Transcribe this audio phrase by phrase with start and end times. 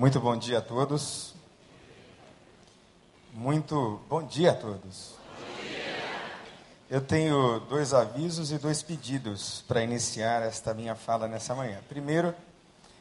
[0.00, 1.34] Muito bom dia a todos.
[3.34, 5.14] Muito bom dia a todos.
[6.88, 11.80] Eu tenho dois avisos e dois pedidos para iniciar esta minha fala nessa manhã.
[11.86, 12.34] Primeiro,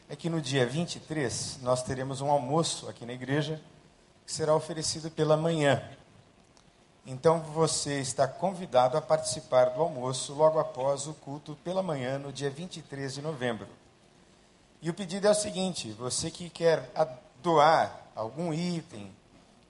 [0.09, 3.61] é que no dia 23 nós teremos um almoço aqui na igreja
[4.25, 5.81] que será oferecido pela manhã.
[7.05, 12.33] Então você está convidado a participar do almoço logo após o culto pela manhã, no
[12.33, 13.78] dia 23 de novembro.
[14.81, 16.89] E o pedido é o seguinte: você que quer
[17.43, 19.11] doar algum item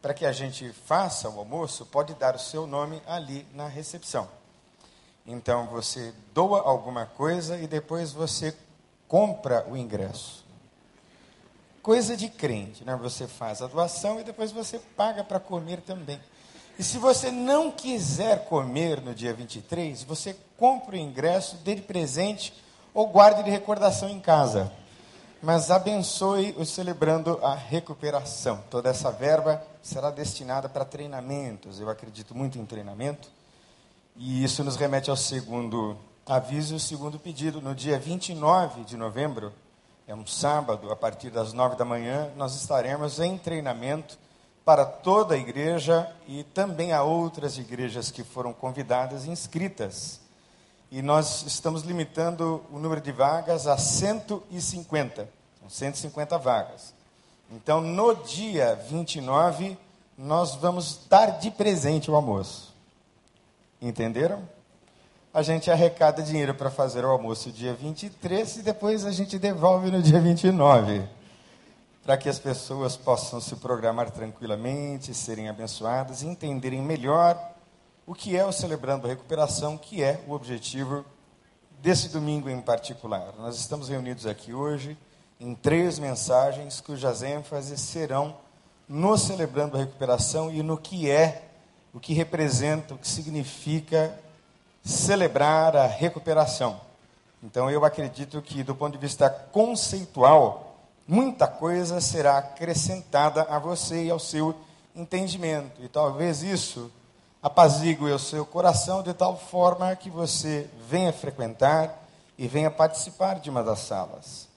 [0.02, 4.30] para que a gente faça o almoço, pode dar o seu nome ali na recepção.
[5.26, 8.56] Então você doa alguma coisa e depois você
[9.08, 10.46] compra o ingresso.
[11.82, 12.96] Coisa de crente, né?
[13.02, 16.20] Você faz a doação e depois você paga para comer também.
[16.78, 21.82] E se você não quiser comer no dia 23, você compra o ingresso, dê de
[21.82, 22.54] presente
[22.94, 24.72] ou guarde de recordação em casa
[25.42, 28.62] mas abençoe os celebrando a recuperação.
[28.70, 31.80] Toda essa verba será destinada para treinamentos.
[31.80, 33.30] Eu acredito muito em treinamento.
[34.16, 37.62] E isso nos remete ao segundo aviso o segundo pedido.
[37.62, 39.54] No dia 29 de novembro,
[40.06, 44.18] é um sábado, a partir das nove da manhã, nós estaremos em treinamento
[44.66, 50.20] para toda a igreja e também a outras igrejas que foram convidadas e inscritas
[50.92, 55.30] e nós estamos limitando o número de vagas a 150.
[55.60, 56.94] São 150 vagas.
[57.52, 59.78] Então, no dia 29,
[60.18, 62.74] nós vamos dar de presente o almoço.
[63.82, 64.42] Entenderam?
[65.32, 69.92] A gente arrecada dinheiro para fazer o almoço dia 23 e depois a gente devolve
[69.92, 71.04] no dia 29.
[72.04, 77.38] Para que as pessoas possam se programar tranquilamente, serem abençoadas entenderem melhor
[78.10, 81.06] o que é o Celebrando a Recuperação, que é o objetivo
[81.80, 83.36] desse domingo em particular.
[83.38, 84.98] Nós estamos reunidos aqui hoje
[85.40, 88.36] em três mensagens cujas ênfases serão
[88.88, 91.50] no Celebrando a Recuperação e no que é,
[91.94, 94.20] o que representa, o que significa
[94.84, 96.82] celebrar a recuperação.
[97.44, 104.06] Então eu acredito que, do ponto de vista conceitual, muita coisa será acrescentada a você
[104.06, 104.56] e ao seu
[104.96, 105.84] entendimento.
[105.84, 106.92] E talvez isso
[107.42, 112.04] apazigue o seu coração de tal forma que você venha frequentar
[112.38, 114.48] e venha participar de uma das salas.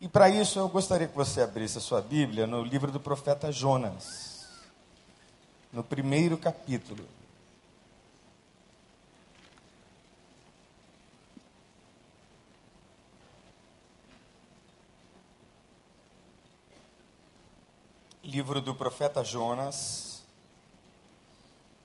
[0.00, 3.52] E para isso eu gostaria que você abrisse a sua Bíblia no livro do profeta
[3.52, 4.46] Jonas,
[5.72, 7.04] no primeiro capítulo.
[18.24, 20.11] Livro do profeta Jonas,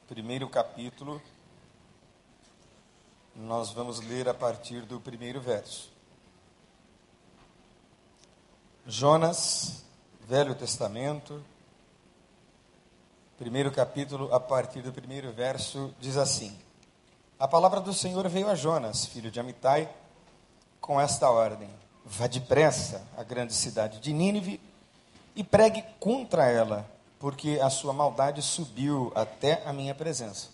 [0.08, 1.22] primeiro capítulo,
[3.36, 5.92] nós vamos ler a partir do primeiro verso.
[8.86, 9.84] Jonas,
[10.22, 11.44] Velho Testamento,
[13.38, 16.58] primeiro capítulo, a partir do primeiro verso, diz assim:
[17.38, 19.94] A palavra do Senhor veio a Jonas, filho de Amitai,
[20.80, 21.70] com esta ordem:
[22.06, 24.62] Vá depressa à grande cidade de Nínive
[25.36, 30.50] e pregue contra ela porque a sua maldade subiu até a minha presença.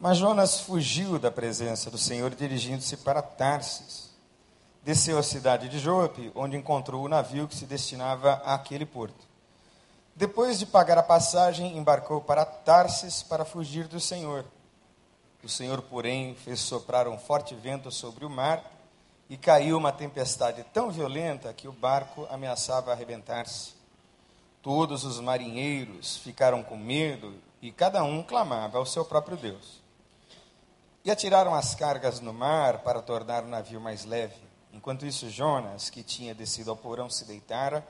[0.00, 4.10] Mas Jonas fugiu da presença do Senhor, dirigindo-se para Tarsis.
[4.82, 9.26] Desceu à cidade de Jope, onde encontrou o navio que se destinava àquele porto.
[10.14, 14.44] Depois de pagar a passagem, embarcou para Tarsis para fugir do Senhor.
[15.42, 18.64] O Senhor, porém, fez soprar um forte vento sobre o mar
[19.30, 23.77] e caiu uma tempestade tão violenta que o barco ameaçava arrebentar-se.
[24.68, 29.82] Todos os marinheiros ficaram com medo e cada um clamava ao seu próprio Deus.
[31.02, 34.36] E atiraram as cargas no mar para tornar o navio mais leve.
[34.70, 37.82] Enquanto isso, Jonas, que tinha descido ao porão, se deitara,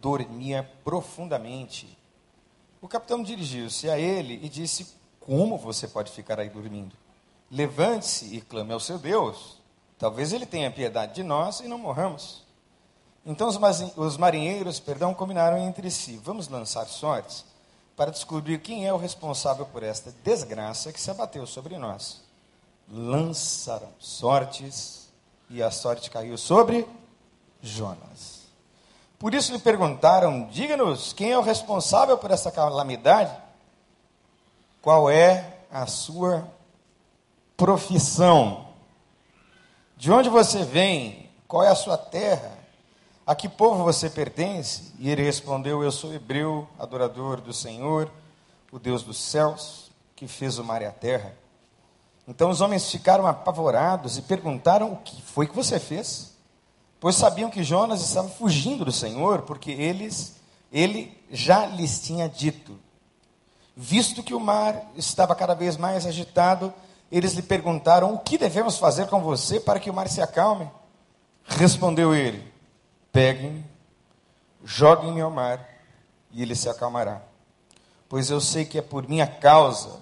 [0.00, 1.96] dormia profundamente.
[2.80, 6.96] O capitão dirigiu-se a ele e disse: Como você pode ficar aí dormindo?
[7.48, 9.56] Levante-se e clame ao seu Deus.
[10.00, 12.41] Talvez ele tenha piedade de nós e não morramos.
[13.24, 13.48] Então
[13.96, 17.44] os marinheiros, perdão, combinaram entre si: vamos lançar sortes
[17.96, 22.20] para descobrir quem é o responsável por esta desgraça que se abateu sobre nós.
[22.88, 25.08] Lançaram sortes
[25.48, 26.86] e a sorte caiu sobre
[27.60, 28.42] Jonas.
[29.18, 33.32] Por isso lhe perguntaram: diga-nos, quem é o responsável por essa calamidade?
[34.80, 36.48] Qual é a sua
[37.56, 38.66] profissão?
[39.96, 41.30] De onde você vem?
[41.46, 42.61] Qual é a sua terra?
[43.26, 44.92] A que povo você pertence?
[44.98, 48.10] E ele respondeu: Eu sou hebreu, adorador do Senhor,
[48.70, 51.34] o Deus dos céus, que fez o mar e a terra.
[52.26, 56.32] Então os homens ficaram apavorados e perguntaram: O que foi que você fez?
[57.02, 60.36] pois sabiam que Jonas estava fugindo do Senhor, porque eles,
[60.72, 62.78] ele já lhes tinha dito.
[63.76, 66.72] Visto que o mar estava cada vez mais agitado,
[67.10, 70.70] eles lhe perguntaram: O que devemos fazer com você para que o mar se acalme?
[71.44, 72.51] Respondeu ele:
[73.12, 73.62] Peguem,
[74.64, 75.68] joguem-me ao mar,
[76.30, 77.20] e ele se acalmará.
[78.08, 80.00] Pois eu sei que é por minha causa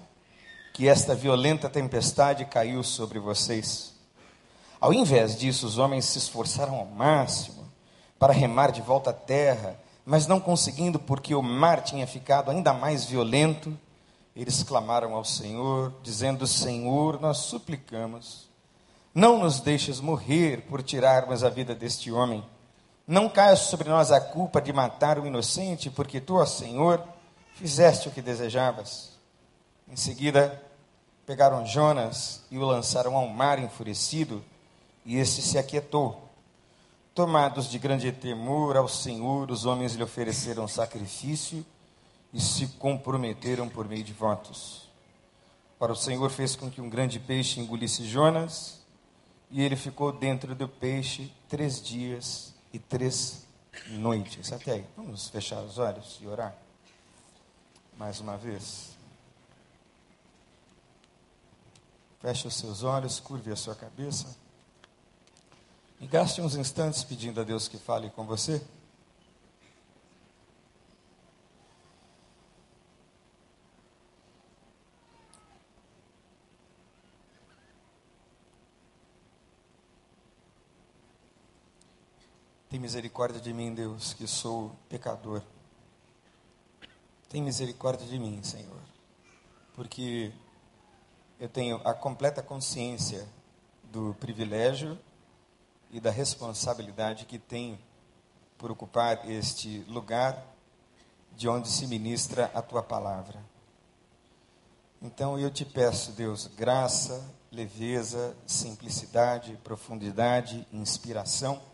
[0.73, 3.95] que esta violenta tempestade caiu sobre vocês.
[4.81, 7.69] Ao invés disso, os homens se esforçaram ao máximo
[8.17, 9.77] para remar de volta à terra,
[10.07, 13.77] mas não conseguindo, porque o mar tinha ficado ainda mais violento,
[14.37, 18.49] eles clamaram ao Senhor, dizendo: Senhor, nós suplicamos,
[19.13, 22.45] não nos deixes morrer por tirarmos a vida deste homem.
[23.11, 27.03] Não caia sobre nós a culpa de matar o inocente, porque tu, ó Senhor,
[27.55, 29.11] fizeste o que desejavas.
[29.89, 30.63] Em seguida,
[31.27, 34.45] pegaram Jonas e o lançaram ao mar enfurecido,
[35.05, 36.31] e este se aquietou.
[37.13, 41.67] Tomados de grande temor ao Senhor, os homens lhe ofereceram sacrifício
[42.33, 44.89] e se comprometeram por meio de votos.
[45.81, 48.79] Para o Senhor fez com que um grande peixe engolisse Jonas,
[49.51, 53.47] e ele ficou dentro do peixe três dias e três
[53.89, 54.53] noites.
[54.53, 54.87] Até aí.
[54.97, 56.55] Vamos fechar os olhos e orar?
[57.97, 58.91] Mais uma vez.
[62.21, 64.37] Feche os seus olhos, curve a sua cabeça.
[66.01, 68.63] E gaste uns instantes pedindo a Deus que fale com você.
[82.81, 85.43] Misericórdia de mim, Deus, que sou pecador.
[87.29, 88.81] Tem misericórdia de mim, Senhor,
[89.75, 90.33] porque
[91.39, 93.29] eu tenho a completa consciência
[93.85, 94.99] do privilégio
[95.91, 97.79] e da responsabilidade que tenho
[98.57, 100.43] por ocupar este lugar
[101.37, 103.45] de onde se ministra a tua palavra.
[105.03, 107.23] Então eu te peço, Deus, graça,
[107.53, 111.70] leveza, simplicidade, profundidade, inspiração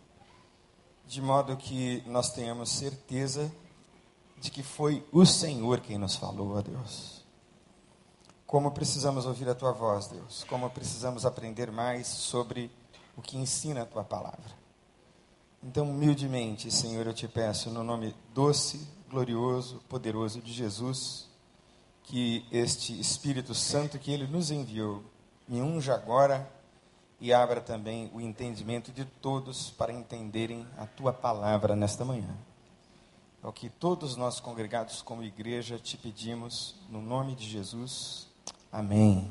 [1.06, 3.50] de modo que nós tenhamos certeza
[4.38, 7.24] de que foi o Senhor quem nos falou, ó Deus.
[8.46, 10.44] Como precisamos ouvir a tua voz, Deus.
[10.44, 12.70] Como precisamos aprender mais sobre
[13.16, 14.54] o que ensina a tua palavra.
[15.62, 21.28] Então, humildemente, Senhor, eu te peço, no nome doce, glorioso, poderoso de Jesus,
[22.04, 25.02] que este Espírito Santo que ele nos enviou
[25.48, 26.48] me unja agora
[27.20, 32.36] e abra também o entendimento de todos para entenderem a tua palavra nesta manhã.
[33.42, 38.26] É o que todos nós congregados como igreja te pedimos, no nome de Jesus.
[38.72, 39.30] Amém.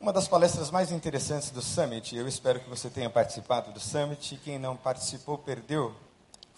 [0.00, 4.36] Uma das palestras mais interessantes do Summit, eu espero que você tenha participado do Summit,
[4.42, 5.94] quem não participou perdeu,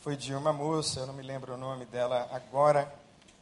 [0.01, 2.91] foi de uma moça, eu não me lembro o nome dela agora,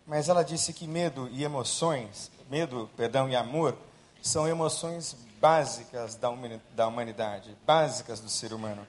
[0.05, 3.77] mas ela disse que medo e emoções, medo, perdão, e amor,
[4.21, 8.87] são emoções básicas da humanidade, básicas do ser humano.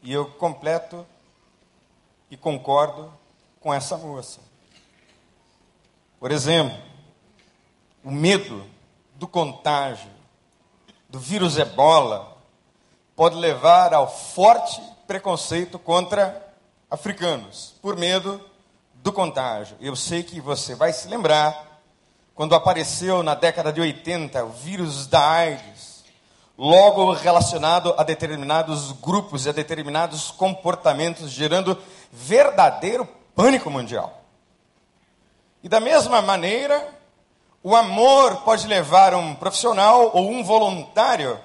[0.00, 1.04] E eu completo
[2.30, 3.12] e concordo
[3.60, 4.38] com essa moça.
[6.20, 6.78] Por exemplo,
[8.04, 8.64] o medo
[9.16, 10.08] do contágio
[11.08, 12.36] do vírus ebola
[13.16, 16.54] pode levar ao forte preconceito contra
[16.88, 18.40] africanos, por medo
[18.94, 19.76] do contágio.
[19.80, 21.82] Eu sei que você vai se lembrar
[22.32, 25.95] quando apareceu na década de 80 o vírus da AIDS
[26.58, 31.78] logo relacionado a determinados grupos e a determinados comportamentos, gerando
[32.10, 34.22] verdadeiro pânico mundial.
[35.62, 36.88] E da mesma maneira,
[37.62, 41.38] o amor pode levar um profissional ou um voluntário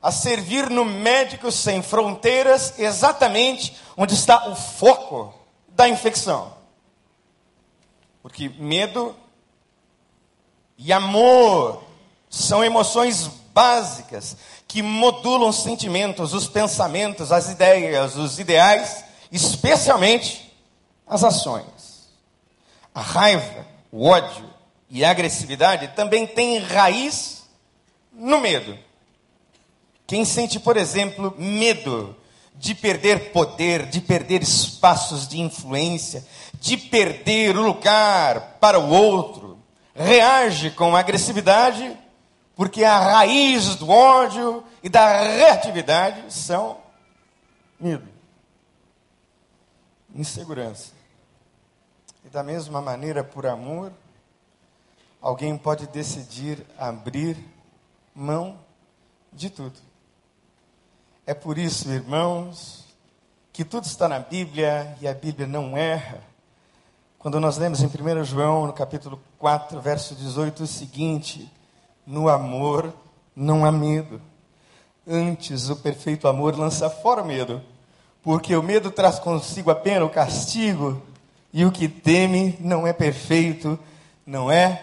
[0.00, 5.32] a servir no Médicos Sem Fronteiras, exatamente onde está o foco
[5.68, 6.52] da infecção.
[8.22, 9.14] Porque medo
[10.76, 11.82] e amor
[12.28, 20.52] são emoções básicas que modulam os sentimentos, os pensamentos, as ideias, os ideais, especialmente
[21.06, 22.08] as ações.
[22.94, 24.48] A raiva, o ódio
[24.90, 27.42] e a agressividade também têm raiz
[28.12, 28.78] no medo.
[30.06, 32.14] Quem sente, por exemplo, medo
[32.54, 36.24] de perder poder, de perder espaços de influência,
[36.60, 39.58] de perder o lugar para o outro,
[39.94, 41.96] reage com agressividade
[42.54, 46.78] porque a raiz do ódio e da reatividade são
[47.80, 48.08] medo,
[50.14, 50.92] insegurança.
[52.24, 53.92] E da mesma maneira, por amor,
[55.20, 57.36] alguém pode decidir abrir
[58.14, 58.58] mão
[59.32, 59.78] de tudo.
[61.26, 62.84] É por isso, irmãos,
[63.52, 66.20] que tudo está na Bíblia e a Bíblia não erra.
[67.18, 71.50] Quando nós lemos em 1 João, no capítulo 4, verso 18, o seguinte:
[72.06, 72.92] No amor
[73.34, 74.20] não há medo.
[75.06, 77.60] Antes, o perfeito amor lança fora o medo,
[78.22, 81.02] porque o medo traz consigo apenas o castigo,
[81.52, 83.78] e o que teme não é perfeito,
[84.24, 84.82] não é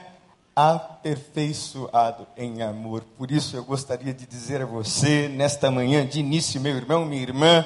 [0.56, 3.04] aperfeiçoado em amor.
[3.18, 7.22] Por isso eu gostaria de dizer a você, nesta manhã de início, meu irmão, minha
[7.22, 7.66] irmã,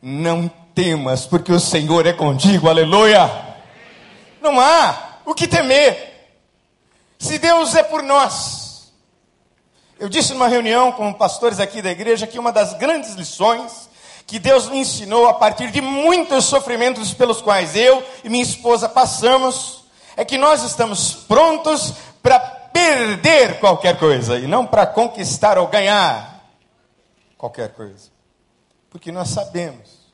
[0.00, 3.30] não temas, porque o Senhor é contigo, aleluia.
[4.40, 6.30] Não há o que temer,
[7.18, 8.63] se Deus é por nós.
[9.98, 13.88] Eu disse numa reunião com pastores aqui da igreja que uma das grandes lições
[14.26, 18.88] que Deus me ensinou a partir de muitos sofrimentos pelos quais eu e minha esposa
[18.88, 19.84] passamos,
[20.16, 26.42] é que nós estamos prontos para perder qualquer coisa e não para conquistar ou ganhar
[27.36, 28.10] qualquer coisa.
[28.90, 30.04] Porque nós sabemos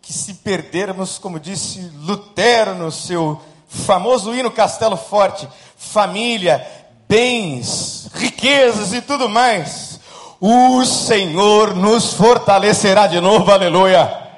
[0.00, 6.66] que se perdermos, como disse Lutero no seu famoso hino Castelo Forte, família,
[7.08, 10.00] bens, riquezas e tudo mais,
[10.40, 14.30] o Senhor nos fortalecerá de novo, aleluia.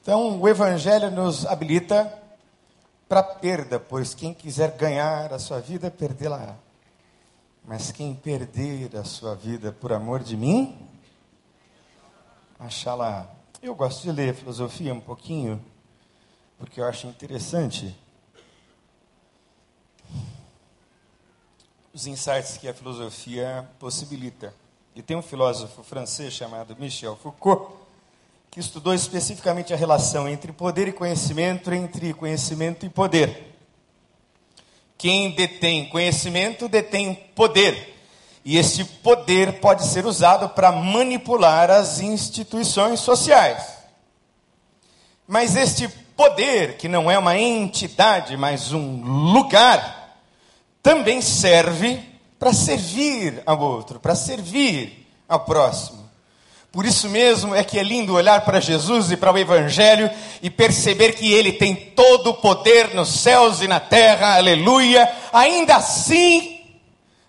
[0.00, 2.12] Então, o Evangelho nos habilita
[3.08, 6.56] para perda, pois quem quiser ganhar a sua vida, perdê-la.
[7.64, 10.78] Mas quem perder a sua vida por amor de mim,
[12.58, 13.28] achá-la.
[13.62, 15.60] Eu gosto de ler filosofia um pouquinho,
[16.58, 17.94] porque eu acho interessante
[21.92, 24.54] os insights que a filosofia possibilita.
[24.94, 27.72] E tem um filósofo francês chamado Michel Foucault,
[28.50, 33.54] que estudou especificamente a relação entre poder e conhecimento, entre conhecimento e poder.
[34.98, 37.96] Quem detém conhecimento detém poder.
[38.44, 43.78] E esse poder pode ser usado para manipular as instituições sociais.
[45.26, 49.99] Mas este poder, que não é uma entidade, mas um lugar,
[50.82, 52.00] também serve
[52.38, 56.00] para servir ao outro, para servir ao próximo.
[56.72, 60.08] Por isso mesmo é que é lindo olhar para Jesus e para o Evangelho
[60.40, 65.12] e perceber que Ele tem todo o poder nos céus e na terra, aleluia.
[65.32, 66.60] Ainda assim,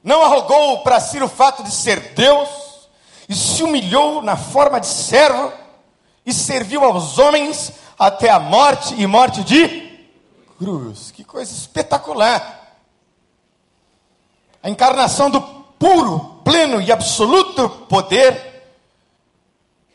[0.03, 2.49] não arrogou para si o fato de ser Deus
[3.27, 5.51] e se humilhou na forma de servo
[6.23, 9.89] e serviu aos homens até a morte e morte de
[10.59, 11.09] cruz.
[11.09, 12.60] Que coisa espetacular!
[14.63, 18.51] A encarnação do puro, pleno e absoluto poder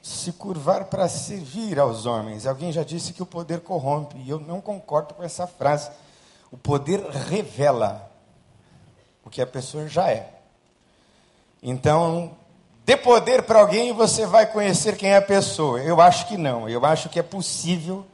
[0.02, 2.46] se curvar para servir aos homens.
[2.46, 5.90] Alguém já disse que o poder corrompe, e eu não concordo com essa frase.
[6.50, 8.10] O poder revela
[9.24, 10.28] o que a pessoa já é.
[11.62, 12.32] Então,
[12.84, 15.80] dê poder para alguém e você vai conhecer quem é a pessoa.
[15.80, 16.68] Eu acho que não.
[16.68, 18.06] Eu acho que é possível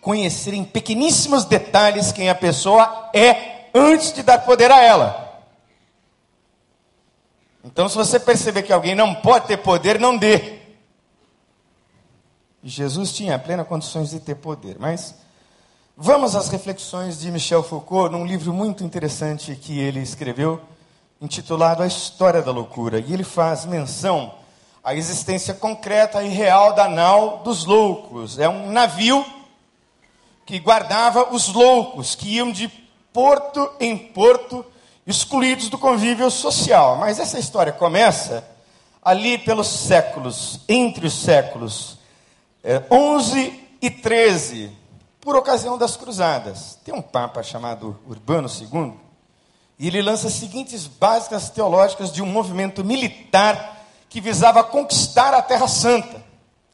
[0.00, 5.29] conhecer em pequeníssimos detalhes quem a pessoa é antes de dar poder a ela.
[7.62, 10.60] Então, se você perceber que alguém não pode ter poder, não dê.
[12.62, 14.76] Jesus tinha plena condições de ter poder.
[14.78, 15.14] Mas
[15.96, 20.60] vamos às reflexões de Michel Foucault num livro muito interessante que ele escreveu,
[21.20, 22.98] intitulado A História da Loucura.
[22.98, 24.34] E ele faz menção
[24.82, 28.38] à existência concreta e real da nau dos loucos.
[28.38, 29.24] É um navio
[30.46, 32.68] que guardava os loucos que iam de
[33.12, 34.64] porto em porto,
[35.10, 36.96] excluídos do convívio social.
[36.96, 38.44] Mas essa história começa
[39.02, 41.98] ali pelos séculos, entre os séculos
[42.62, 44.70] é, 11 e 13,
[45.20, 46.78] por ocasião das cruzadas.
[46.84, 48.92] Tem um papa chamado Urbano II,
[49.78, 55.40] e ele lança as seguintes básicas teológicas de um movimento militar que visava conquistar a
[55.40, 56.22] Terra Santa,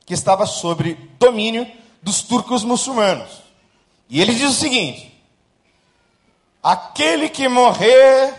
[0.05, 1.67] que estava sob domínio
[2.03, 3.43] dos turcos muçulmanos.
[4.09, 5.16] E ele diz o seguinte:
[6.67, 8.35] aquele que morrer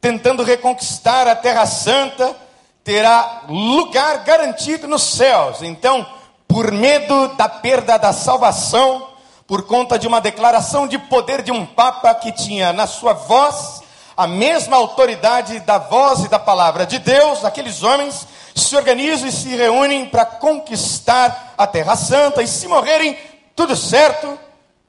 [0.00, 2.34] tentando reconquistar a Terra Santa
[2.82, 5.60] terá lugar garantido nos céus.
[5.60, 6.06] Então,
[6.46, 9.08] por medo da perda da salvação,
[9.46, 13.82] por conta de uma declaração de poder de um Papa que tinha na sua voz
[14.16, 19.32] a mesma autoridade da voz e da palavra de Deus, aqueles homens se organizam e
[19.32, 23.18] se reúnem para conquistar a Terra Santa, e se morrerem
[23.54, 24.38] tudo certo,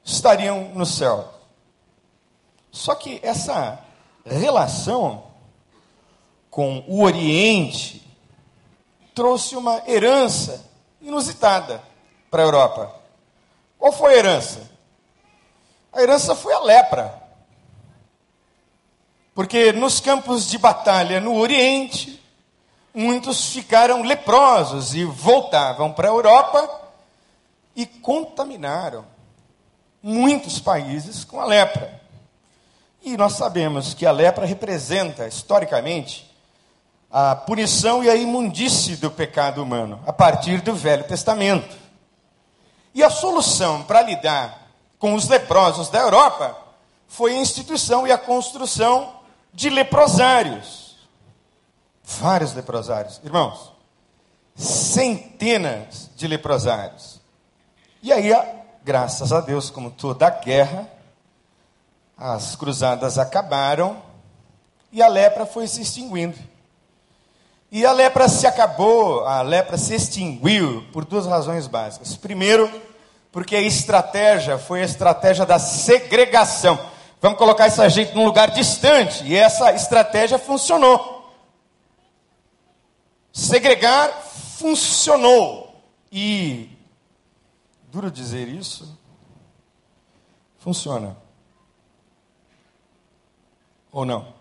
[0.02, 1.39] estariam no céu.
[2.70, 3.78] Só que essa
[4.24, 5.24] relação
[6.50, 8.02] com o Oriente
[9.14, 10.68] trouxe uma herança
[11.00, 11.82] inusitada
[12.30, 12.94] para a Europa.
[13.78, 14.70] Qual foi a herança?
[15.92, 17.20] A herança foi a lepra.
[19.34, 22.22] Porque nos campos de batalha no Oriente,
[22.94, 26.80] muitos ficaram leprosos e voltavam para a Europa
[27.74, 29.04] e contaminaram
[30.02, 31.99] muitos países com a lepra.
[33.02, 36.30] E nós sabemos que a lepra representa, historicamente,
[37.10, 41.76] a punição e a imundície do pecado humano, a partir do Velho Testamento.
[42.94, 46.56] E a solução para lidar com os leprosos da Europa
[47.08, 49.14] foi a instituição e a construção
[49.52, 50.96] de leprosários.
[52.04, 53.20] Vários leprosários.
[53.24, 53.72] Irmãos,
[54.54, 57.20] centenas de leprosários.
[58.02, 58.32] E aí,
[58.84, 60.88] graças a Deus, como toda guerra,
[62.20, 64.02] as cruzadas acabaram
[64.92, 66.36] e a lepra foi se extinguindo.
[67.72, 72.16] E a lepra se acabou, a lepra se extinguiu por duas razões básicas.
[72.16, 72.70] Primeiro,
[73.32, 76.78] porque a estratégia foi a estratégia da segregação.
[77.22, 81.32] Vamos colocar essa gente num lugar distante, e essa estratégia funcionou.
[83.32, 84.10] Segregar
[84.58, 85.80] funcionou.
[86.10, 86.76] E,
[87.90, 88.98] duro dizer isso,
[90.58, 91.16] funciona.
[93.92, 94.32] Ou não?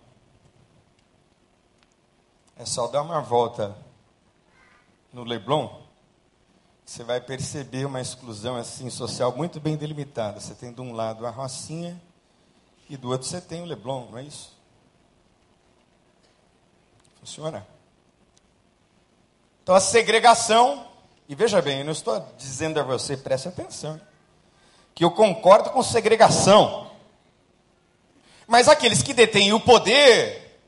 [2.55, 3.75] É só dar uma volta
[5.11, 5.81] no Leblon,
[6.85, 10.39] você vai perceber uma exclusão assim social muito bem delimitada.
[10.39, 12.01] Você tem de um lado a Rocinha
[12.89, 14.57] e do outro você tem o Leblon, não é isso?
[17.19, 17.65] Funciona.
[19.61, 20.87] Então a segregação,
[21.27, 24.01] e veja bem, eu não estou dizendo a você, preste atenção,
[24.95, 26.88] que eu concordo com segregação.
[28.49, 30.59] Mas aqueles que detêm o poder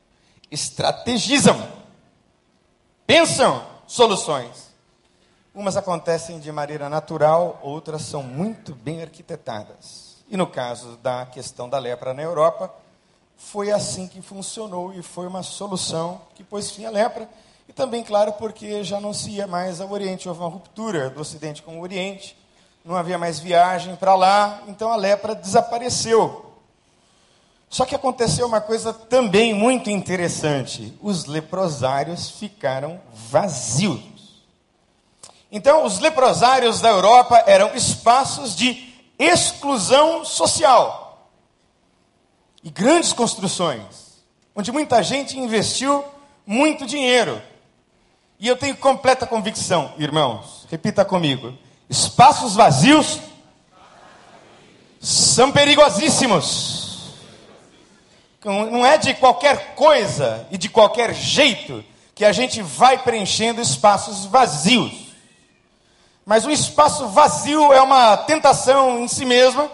[0.48, 1.68] estrategizam,
[3.04, 4.70] pensam soluções.
[5.52, 10.18] Umas acontecem de maneira natural, outras são muito bem arquitetadas.
[10.28, 12.72] E no caso da questão da lepra na Europa,
[13.36, 17.28] foi assim que funcionou e foi uma solução que pôs fim à lepra.
[17.68, 21.20] E também, claro, porque já não se ia mais ao Oriente, houve uma ruptura do
[21.20, 22.38] Ocidente com o Oriente,
[22.84, 26.51] não havia mais viagem para lá, então a lepra desapareceu.
[27.72, 34.02] Só que aconteceu uma coisa também muito interessante: os leprosários ficaram vazios.
[35.50, 41.30] Então, os leprosários da Europa eram espaços de exclusão social
[42.62, 44.22] e grandes construções,
[44.54, 46.04] onde muita gente investiu
[46.46, 47.40] muito dinheiro.
[48.38, 51.56] E eu tenho completa convicção, irmãos, repita comigo:
[51.88, 53.18] espaços vazios
[55.00, 56.81] são perigosíssimos
[58.44, 64.24] não é de qualquer coisa e de qualquer jeito que a gente vai preenchendo espaços
[64.24, 65.12] vazios.
[66.26, 69.70] Mas o espaço vazio é uma tentação em si mesma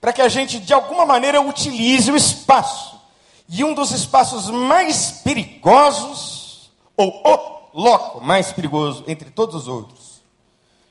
[0.00, 3.00] para que a gente, de alguma maneira, utilize o espaço.
[3.48, 10.22] E um dos espaços mais perigosos, ou o loco mais perigoso entre todos os outros,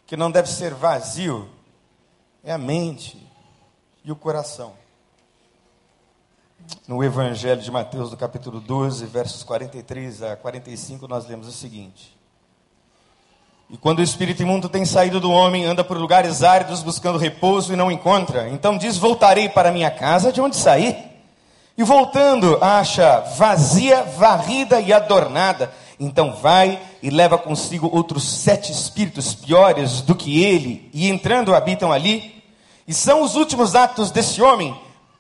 [0.07, 1.49] que não deve ser vazio,
[2.43, 3.17] é a mente
[4.03, 4.84] e o coração
[6.87, 12.15] no Evangelho de Mateus, do capítulo 12, versos 43 a 45, nós lemos o seguinte:
[13.69, 17.73] E quando o espírito imundo tem saído do homem, anda por lugares áridos buscando repouso
[17.73, 21.15] e não encontra, então diz: Voltarei para minha casa de onde saí.
[21.77, 25.73] E voltando, acha vazia, varrida e adornada.
[25.99, 31.91] Então vai e leva consigo outros sete espíritos piores do que ele, e entrando habitam
[31.91, 32.43] ali.
[32.87, 34.75] E são os últimos atos desse homem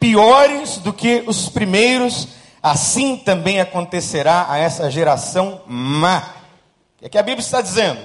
[0.05, 2.27] piores do que os primeiros,
[2.61, 6.21] assim também acontecerá a essa geração má.
[7.01, 7.99] O que a Bíblia está dizendo?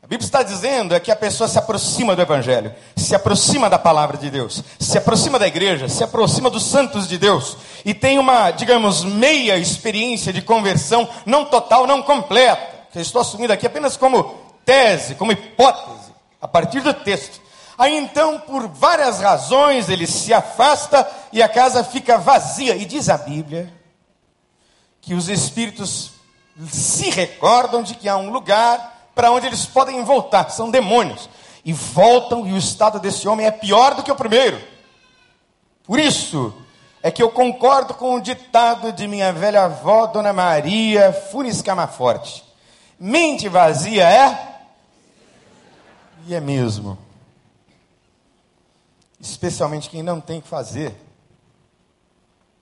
[0.00, 3.76] A Bíblia está dizendo é que a pessoa se aproxima do Evangelho, se aproxima da
[3.76, 8.20] palavra de Deus, se aproxima da igreja, se aproxima dos santos de Deus e tem
[8.20, 13.66] uma, digamos, meia experiência de conversão, não total, não completa, que eu estou assumindo aqui
[13.66, 14.32] apenas como
[14.64, 17.45] tese, como hipótese, a partir do texto.
[17.78, 22.74] Aí então, por várias razões, ele se afasta e a casa fica vazia.
[22.74, 23.72] E diz a Bíblia
[25.00, 26.12] que os espíritos
[26.68, 31.28] se recordam de que há um lugar para onde eles podem voltar, são demônios.
[31.64, 34.58] E voltam, e o estado desse homem é pior do que o primeiro.
[35.84, 36.54] Por isso
[37.02, 42.44] é que eu concordo com o ditado de minha velha avó, Dona Maria Funes Camaforte:
[42.98, 44.56] mente vazia é.
[46.26, 47.05] E é mesmo
[49.20, 50.94] especialmente quem não tem que fazer,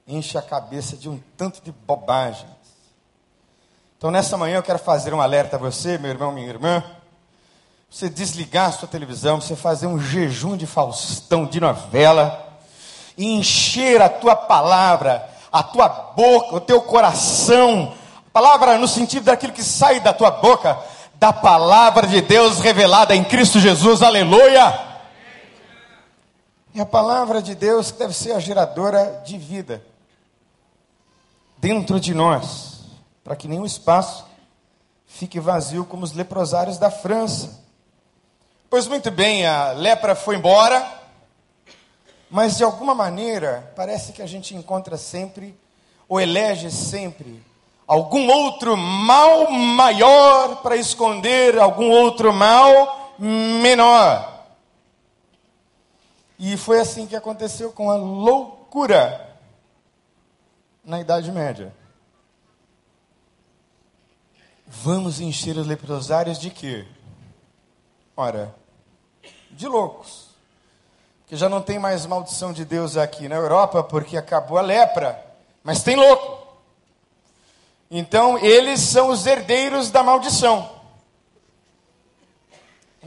[0.06, 2.50] enche a cabeça de um tanto de bobagens.
[3.96, 6.84] Então, nessa manhã, eu quero fazer um alerta a você, meu irmão, minha irmã.
[7.90, 12.58] Você desligar a sua televisão, você fazer um jejum de Faustão, de novela,
[13.16, 17.94] e encher a tua palavra, a tua boca, o teu coração,
[18.34, 20.76] Palavra no sentido daquilo que sai da tua boca,
[21.14, 24.93] da palavra de Deus revelada em Cristo Jesus, aleluia.
[26.76, 29.80] É a palavra de Deus que deve ser a geradora de vida
[31.56, 32.80] dentro de nós,
[33.22, 34.26] para que nenhum espaço
[35.06, 37.62] fique vazio como os leprosários da França.
[38.68, 40.84] Pois muito bem, a lepra foi embora,
[42.28, 45.56] mas de alguma maneira parece que a gente encontra sempre,
[46.08, 47.40] ou elege sempre,
[47.86, 54.33] algum outro mal maior para esconder algum outro mal menor.
[56.46, 59.34] E foi assim que aconteceu com a loucura
[60.84, 61.74] na Idade Média.
[64.66, 66.86] Vamos encher os leprosários de quê?
[68.14, 68.54] Ora,
[69.52, 70.28] de loucos.
[71.26, 75.18] Que já não tem mais maldição de Deus aqui na Europa porque acabou a lepra,
[75.62, 76.46] mas tem louco.
[77.90, 80.73] Então, eles são os herdeiros da maldição.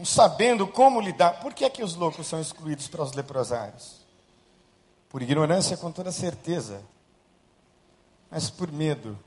[0.05, 1.39] Sabendo como lidar.
[1.39, 4.05] Por que é que os loucos são excluídos para os leprosários?
[5.09, 6.81] Por ignorância, com toda certeza.
[8.29, 9.17] Mas por medo.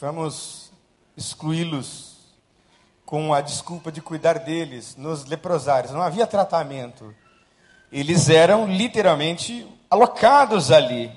[0.00, 0.72] Vamos
[1.16, 2.12] excluí-los
[3.04, 5.92] com a desculpa de cuidar deles nos leprosários.
[5.92, 7.14] Não havia tratamento.
[7.90, 11.12] Eles eram literalmente alocados ali.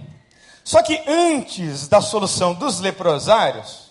[0.64, 3.85] Só que antes da solução dos leprosários,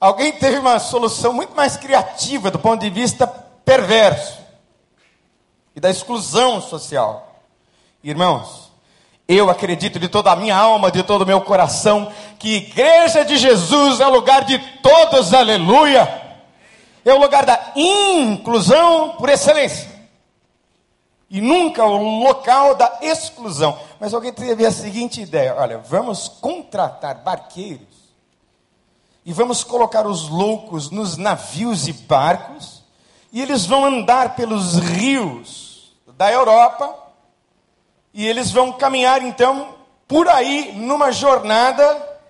[0.00, 4.38] alguém teve uma solução muito mais criativa do ponto de vista perverso
[5.74, 7.42] e da exclusão social.
[8.02, 8.70] Irmãos,
[9.26, 13.36] eu acredito de toda a minha alma, de todo o meu coração, que igreja de
[13.36, 16.26] Jesus é o lugar de todos, aleluia.
[17.04, 19.98] É o lugar da inclusão por excelência
[21.30, 23.78] e nunca o local da exclusão.
[24.00, 27.87] Mas alguém teve a seguinte ideia: olha, vamos contratar barqueiros
[29.28, 32.82] e vamos colocar os loucos nos navios e barcos,
[33.30, 36.98] e eles vão andar pelos rios da Europa,
[38.14, 39.74] e eles vão caminhar então
[40.08, 42.20] por aí numa jornada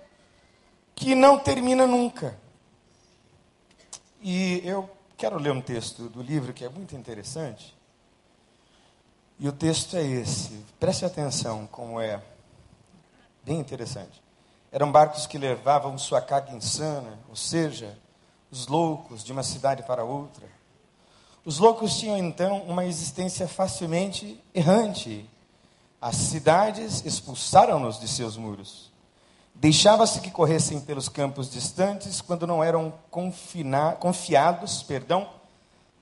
[0.93, 2.37] que não termina nunca.
[4.21, 7.73] E eu quero ler um texto do livro que é muito interessante
[9.39, 10.65] e o texto é esse.
[10.77, 12.21] Preste atenção como é.
[13.45, 14.21] Bem interessante.
[14.71, 17.97] Eram barcos que levavam sua carga insana, ou seja,
[18.51, 20.45] os loucos de uma cidade para outra.
[21.43, 25.27] Os loucos tinham então uma existência facilmente errante.
[25.99, 28.91] As cidades expulsaram-nos de seus muros.
[29.55, 32.93] Deixava-se que corressem pelos campos distantes quando não eram
[33.99, 35.29] confiados perdão,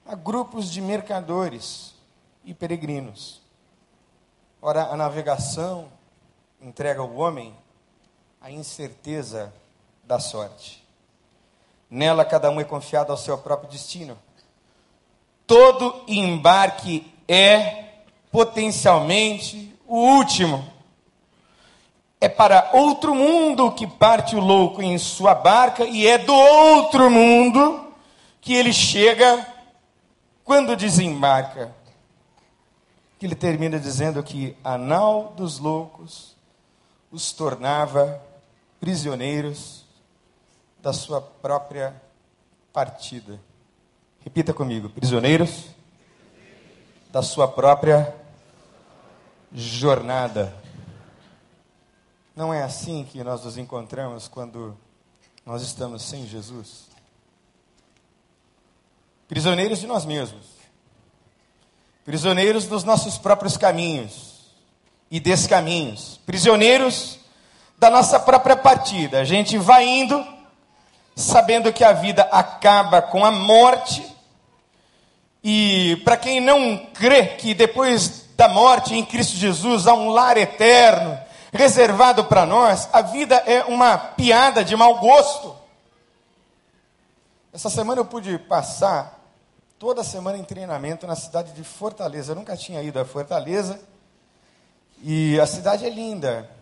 [0.06, 1.94] a grupos de mercadores
[2.46, 3.42] e peregrinos.
[4.62, 5.88] Ora, a navegação
[6.62, 7.56] entrega ao homem
[8.48, 9.54] a incerteza
[10.06, 10.82] da sorte.
[11.90, 14.18] Nela, cada um é confiado ao seu próprio destino.
[15.46, 17.84] Todo embarque é
[18.32, 20.66] potencialmente o último.
[22.22, 27.12] É para outro mundo que parte o louco em sua barca, e é do outro
[27.12, 27.94] mundo
[28.40, 29.46] que ele chega
[30.46, 31.76] quando desembarca
[33.20, 36.34] que ele termina dizendo que a nau dos loucos
[37.12, 38.26] os tornava
[38.80, 39.86] prisioneiros
[40.82, 42.00] da sua própria
[42.72, 43.40] partida.
[44.24, 45.66] Repita comigo: prisioneiros
[47.12, 48.16] da sua própria
[49.54, 50.54] jornada.
[52.36, 54.78] Não é assim que nós nos encontramos quando
[55.46, 56.88] nós estamos sem Jesus?
[59.28, 60.58] Prisioneiros de nós mesmos
[62.08, 64.46] prisioneiros dos nossos próprios caminhos
[65.12, 67.20] e descaminhos, prisioneiros
[67.78, 69.20] da nossa própria partida.
[69.20, 70.26] A gente vai indo
[71.16, 74.06] sabendo que a vida acaba com a morte.
[75.44, 80.38] E para quem não crê que depois da morte em Cristo Jesus há um lar
[80.38, 81.20] eterno
[81.52, 85.56] reservado para nós, a vida é uma piada de mau gosto.
[87.52, 89.20] Essa semana eu pude passar
[89.80, 92.32] toda semana em treinamento na cidade de Fortaleza.
[92.32, 93.80] Eu nunca tinha ido a Fortaleza.
[95.02, 96.57] E a cidade é linda.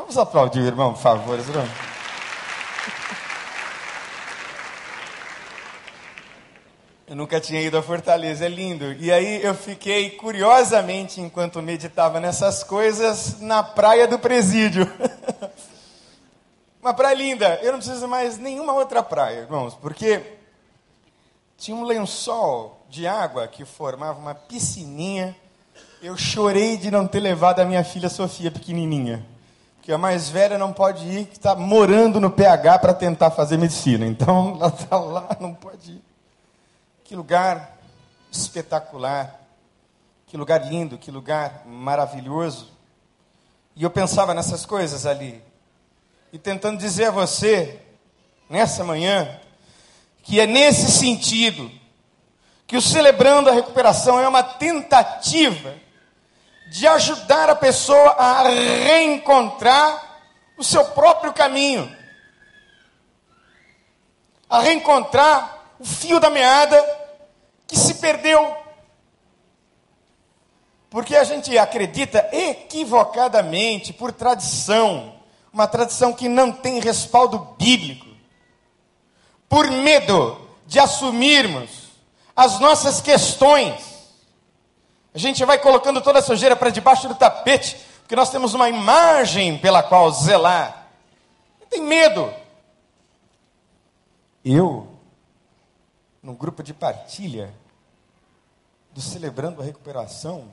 [0.00, 1.38] Vamos aplaudir, irmão, por favor.
[1.38, 1.68] Irmão.
[7.06, 8.94] Eu nunca tinha ido a Fortaleza, é lindo.
[8.94, 14.90] E aí eu fiquei, curiosamente, enquanto meditava nessas coisas, na praia do presídio.
[16.80, 17.60] Uma praia linda.
[17.62, 20.22] Eu não preciso mais nenhuma outra praia, irmãos, porque
[21.58, 25.36] tinha um lençol de água que formava uma piscininha
[26.02, 29.22] Eu chorei de não ter levado a minha filha Sofia pequenininha.
[29.80, 33.56] Porque a mais velha não pode ir, que está morando no PH para tentar fazer
[33.56, 34.04] medicina.
[34.04, 36.04] Então, ela está lá, não pode ir.
[37.02, 37.78] Que lugar
[38.30, 39.40] espetacular.
[40.26, 42.70] Que lugar lindo, que lugar maravilhoso.
[43.74, 45.42] E eu pensava nessas coisas ali.
[46.30, 47.80] E tentando dizer a você,
[48.50, 49.40] nessa manhã,
[50.22, 51.70] que é nesse sentido
[52.66, 55.74] que o Celebrando a Recuperação é uma tentativa
[56.70, 60.22] de ajudar a pessoa a reencontrar
[60.56, 61.94] o seu próprio caminho,
[64.48, 66.80] a reencontrar o fio da meada
[67.66, 68.56] que se perdeu.
[70.88, 75.14] Porque a gente acredita equivocadamente, por tradição,
[75.52, 78.06] uma tradição que não tem respaldo bíblico,
[79.48, 81.90] por medo de assumirmos
[82.36, 83.99] as nossas questões.
[85.14, 88.68] A gente vai colocando toda a sujeira para debaixo do tapete, porque nós temos uma
[88.68, 90.88] imagem pela qual zelar.
[91.68, 92.32] Tem medo.
[94.44, 94.88] Eu,
[96.22, 97.54] no grupo de partilha
[98.92, 100.52] do Celebrando a Recuperação,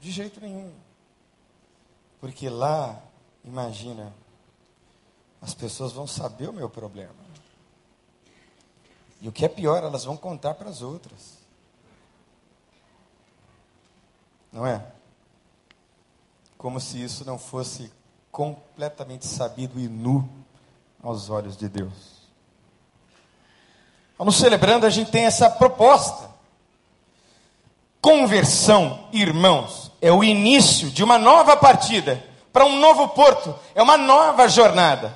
[0.00, 0.72] de jeito nenhum.
[2.20, 3.00] Porque lá,
[3.44, 4.12] imagina,
[5.40, 7.14] as pessoas vão saber o meu problema.
[9.20, 11.35] E o que é pior, elas vão contar para as outras.
[14.52, 14.82] Não é?
[16.56, 17.92] Como se isso não fosse
[18.30, 20.28] completamente sabido e nu
[21.02, 22.16] aos olhos de Deus.
[24.18, 26.30] Vamos celebrando, a gente tem essa proposta.
[28.00, 33.96] Conversão, irmãos, é o início de uma nova partida para um novo porto, é uma
[33.96, 35.12] nova jornada.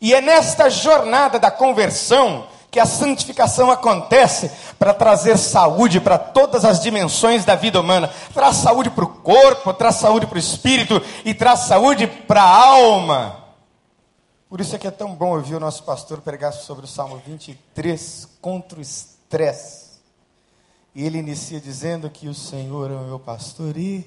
[0.00, 6.64] E é nesta jornada da conversão que a santificação acontece para trazer saúde para todas
[6.64, 8.08] as dimensões da vida humana.
[8.32, 12.66] Traz saúde para o corpo, traz saúde para o espírito e traz saúde para a
[12.66, 13.44] alma.
[14.48, 17.22] Por isso é que é tão bom ouvir o nosso pastor pregar sobre o Salmo
[17.24, 20.00] 23 contra o estresse.
[20.96, 24.04] E ele inicia dizendo que o Senhor é o meu pastor e.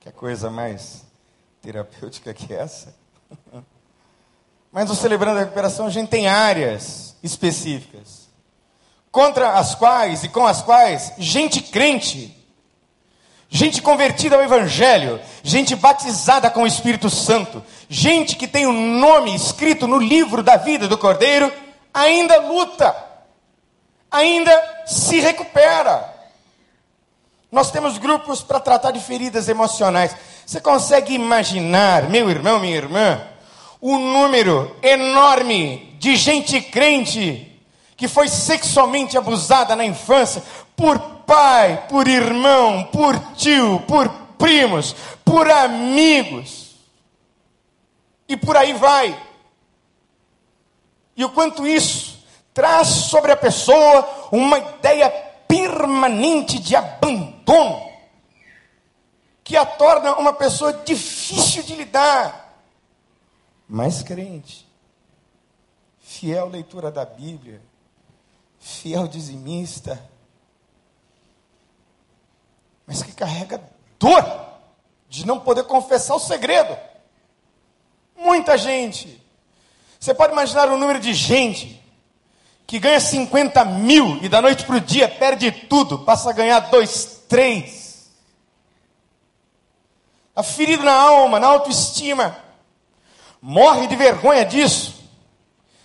[0.00, 1.02] Que coisa mais
[1.62, 2.94] terapêutica que essa?
[4.76, 8.28] Mas no Celebrando a Recuperação a gente tem áreas específicas,
[9.10, 12.36] contra as quais e com as quais gente crente,
[13.48, 18.98] gente convertida ao Evangelho, gente batizada com o Espírito Santo, gente que tem o um
[18.98, 21.50] nome escrito no livro da vida do Cordeiro,
[21.94, 22.94] ainda luta,
[24.10, 26.14] ainda se recupera.
[27.50, 30.14] Nós temos grupos para tratar de feridas emocionais.
[30.44, 33.26] Você consegue imaginar, meu irmão, minha irmã,
[33.80, 37.60] o número enorme de gente crente
[37.96, 40.42] que foi sexualmente abusada na infância
[40.76, 44.08] por pai, por irmão, por tio, por
[44.38, 46.76] primos, por amigos.
[48.28, 49.18] E por aí vai.
[51.16, 52.18] E o quanto isso
[52.52, 55.10] traz sobre a pessoa uma ideia
[55.48, 57.82] permanente de abandono,
[59.42, 62.45] que a torna uma pessoa difícil de lidar
[63.68, 64.66] mas crente,
[65.98, 67.60] fiel leitura da Bíblia,
[68.60, 70.02] fiel dizimista,
[72.86, 73.62] mas que carrega
[73.98, 74.24] dor
[75.08, 76.76] de não poder confessar o segredo.
[78.16, 79.20] Muita gente.
[79.98, 81.82] Você pode imaginar o número de gente
[82.66, 86.60] que ganha 50 mil e da noite para o dia perde tudo, passa a ganhar
[86.60, 88.10] dois, três.
[90.34, 92.45] A ferida na alma, na autoestima
[93.46, 95.04] morre de vergonha disso.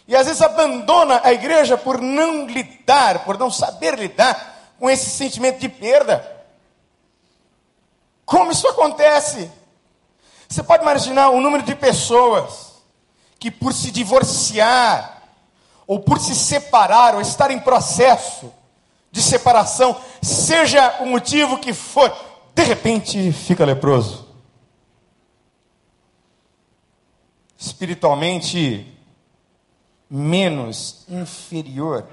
[0.08, 5.12] E às vezes abandona a igreja por não lidar, por não saber lidar com esse
[5.12, 6.44] sentimento de perda.
[8.26, 9.50] Como isso acontece?
[10.50, 12.82] Você pode imaginar o número de pessoas
[13.38, 15.22] que, por se divorciar,
[15.86, 18.52] ou por se separar, ou estar em processo
[19.12, 22.12] de separação, seja o motivo que for,
[22.56, 24.31] de repente fica leproso.
[27.62, 28.88] Espiritualmente
[30.10, 32.08] menos inferior.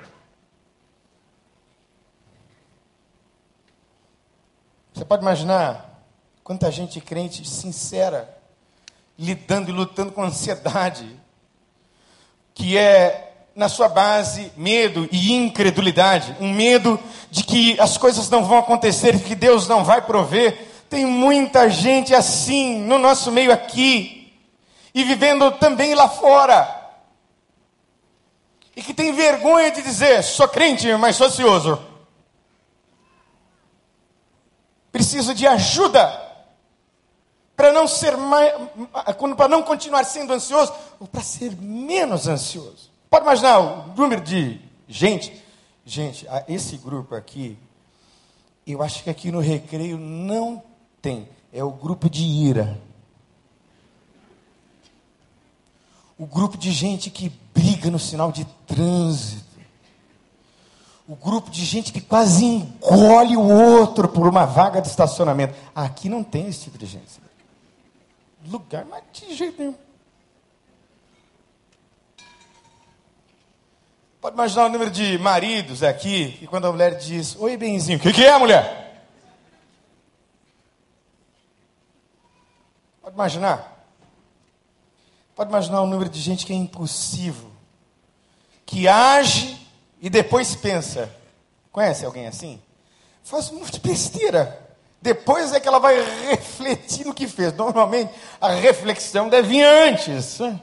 [4.93, 6.05] Você pode imaginar
[6.45, 8.39] quanta gente crente sincera,
[9.19, 11.19] lidando e lutando com ansiedade,
[12.53, 18.45] que é na sua base medo e incredulidade, um medo de que as coisas não
[18.45, 20.69] vão acontecer, que Deus não vai prover.
[20.91, 24.18] Tem muita gente assim no nosso meio aqui
[24.99, 26.77] e vivendo também lá fora.
[28.75, 31.81] E que tem vergonha de dizer: sou crente, mas sou ocioso.
[34.91, 36.27] preciso de ajuda
[37.55, 38.53] para não ser mais,
[39.37, 42.91] para não continuar sendo ansioso, ou para ser menos ansioso.
[43.09, 45.41] Pode imaginar o número de gente,
[45.85, 47.57] gente, esse grupo aqui,
[48.67, 50.61] eu acho que aqui no recreio não
[51.01, 52.88] tem, é o grupo de ira.
[56.19, 59.49] O grupo de gente que briga no sinal de trânsito
[61.09, 65.55] o grupo de gente que quase engole o outro por uma vaga de estacionamento.
[65.75, 67.19] Aqui não tem esse tipo de gente.
[68.47, 69.75] Lugar, mas de jeito nenhum.
[74.21, 78.01] Pode imaginar o número de maridos aqui, que quando a mulher diz, oi benzinho, o
[78.03, 79.07] que, que é, mulher?
[83.01, 83.78] Pode imaginar?
[85.39, 87.53] Pode imaginar o número de gente que é impulsivo,
[88.67, 89.57] que age
[90.01, 91.09] e depois pensa.
[91.71, 92.61] Conhece alguém assim?
[93.23, 94.59] Faz um monte de besteira.
[95.01, 95.95] Depois é que ela vai
[96.29, 97.53] refletir no que fez.
[97.55, 100.41] Normalmente a reflexão deve vir antes.
[100.41, 100.61] Né?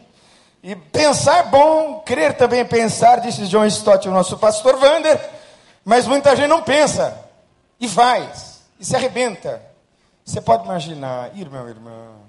[0.62, 5.18] E pensar é bom, crer também é pensar, disse John Stott, o nosso pastor Wander.
[5.86, 7.18] Mas muita gente não pensa.
[7.80, 8.60] E faz.
[8.78, 9.62] E se arrebenta.
[10.26, 12.25] Você pode imaginar, irmão, irmã,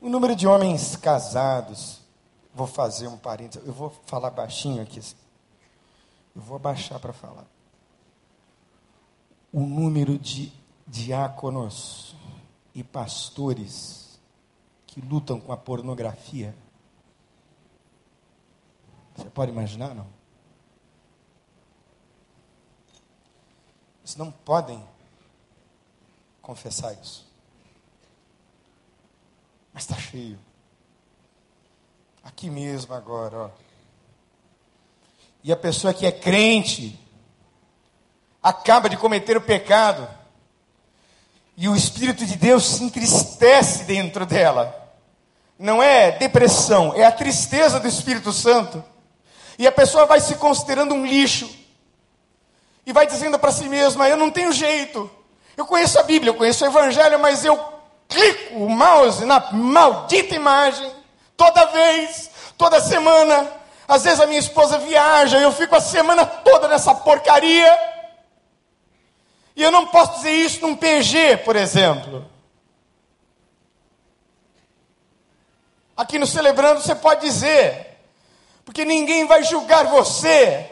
[0.00, 2.00] o número de homens casados.
[2.54, 5.00] Vou fazer um parênteses, eu vou falar baixinho aqui.
[6.34, 7.46] Eu vou abaixar para falar.
[9.52, 10.52] O número de
[10.86, 12.14] diáconos
[12.74, 14.18] e pastores
[14.86, 16.54] que lutam com a pornografia.
[19.14, 20.06] Você pode imaginar, não?
[24.00, 24.82] Eles não podem
[26.40, 27.25] confessar isso.
[29.76, 30.38] Mas está cheio.
[32.24, 33.50] Aqui mesmo agora, ó.
[35.44, 36.98] E a pessoa que é crente
[38.42, 40.08] acaba de cometer o pecado.
[41.58, 44.74] E o Espírito de Deus se entristece dentro dela.
[45.58, 48.82] Não é depressão, é a tristeza do Espírito Santo.
[49.58, 51.54] E a pessoa vai se considerando um lixo.
[52.86, 55.10] E vai dizendo para si mesma: Eu não tenho jeito.
[55.54, 57.75] Eu conheço a Bíblia, eu conheço o Evangelho, mas eu
[58.08, 60.90] clico o mouse na maldita imagem.
[61.36, 63.50] Toda vez, toda semana,
[63.86, 67.78] às vezes a minha esposa viaja eu fico a semana toda nessa porcaria.
[69.54, 72.24] E eu não posso dizer isso num PG, por exemplo.
[75.96, 77.98] Aqui no Celebrando você pode dizer,
[78.64, 80.70] porque ninguém vai julgar você.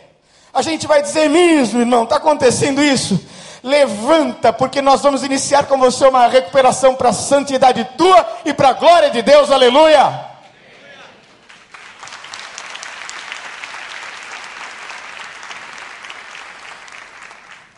[0.52, 3.18] A gente vai dizer mesmo, irmão, está acontecendo isso.
[3.64, 8.68] Levanta, porque nós vamos iniciar com você uma recuperação para a santidade tua e para
[8.68, 10.32] a glória de Deus, aleluia.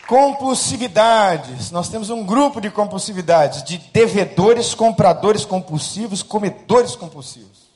[0.08, 1.70] Compulsividades.
[1.70, 7.70] Nós temos um grupo de compulsividades, de devedores, compradores compulsivos, comedores compulsivos.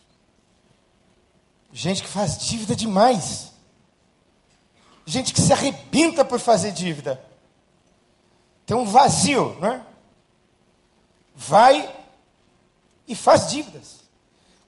[1.72, 3.52] Gente que faz dívida demais.
[5.06, 7.29] Gente que se arrebenta por fazer dívida.
[8.70, 9.82] Tem um vazio, não é?
[11.34, 11.92] Vai
[13.08, 14.00] e faz dívidas.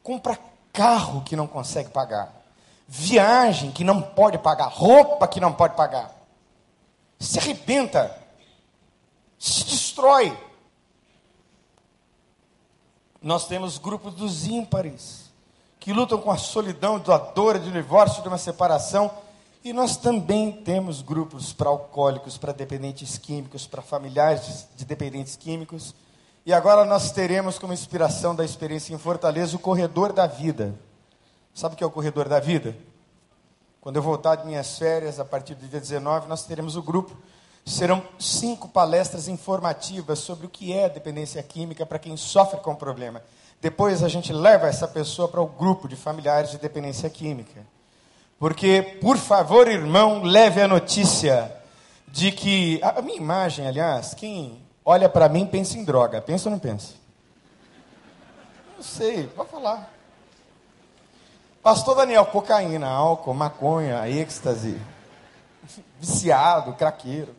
[0.02, 0.36] Compra
[0.72, 2.34] carro que não consegue pagar.
[2.88, 4.66] Viagem que não pode pagar.
[4.66, 6.12] Roupa que não pode pagar
[7.22, 8.18] se arrebenta,
[9.38, 10.36] se destrói.
[13.22, 15.30] Nós temos grupos dos ímpares,
[15.78, 19.12] que lutam com a solidão, da dor, de um divórcio, de uma separação.
[19.64, 25.94] E nós também temos grupos para alcoólicos, para dependentes químicos, para familiares de dependentes químicos.
[26.44, 30.74] E agora nós teremos como inspiração da experiência em Fortaleza o corredor da vida.
[31.54, 32.76] Sabe o que é o corredor da vida?
[33.80, 37.16] Quando eu voltar de minhas férias, a partir do dia 19, nós teremos o grupo.
[37.64, 42.76] Serão cinco palestras informativas sobre o que é dependência química para quem sofre com o
[42.76, 43.22] problema.
[43.60, 47.64] Depois a gente leva essa pessoa para o grupo de familiares de dependência química.
[48.42, 51.54] Porque, por favor, irmão, leve a notícia
[52.08, 52.80] de que.
[52.82, 56.20] A minha imagem, aliás, quem olha para mim pensa em droga.
[56.20, 56.94] Pensa ou não pensa?
[58.76, 59.88] Não sei, pode falar.
[61.62, 64.76] Pastor Daniel, cocaína, álcool, maconha, êxtase,
[66.00, 67.32] viciado, craqueiro.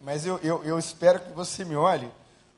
[0.00, 2.10] Mas eu, eu, eu espero que você me olhe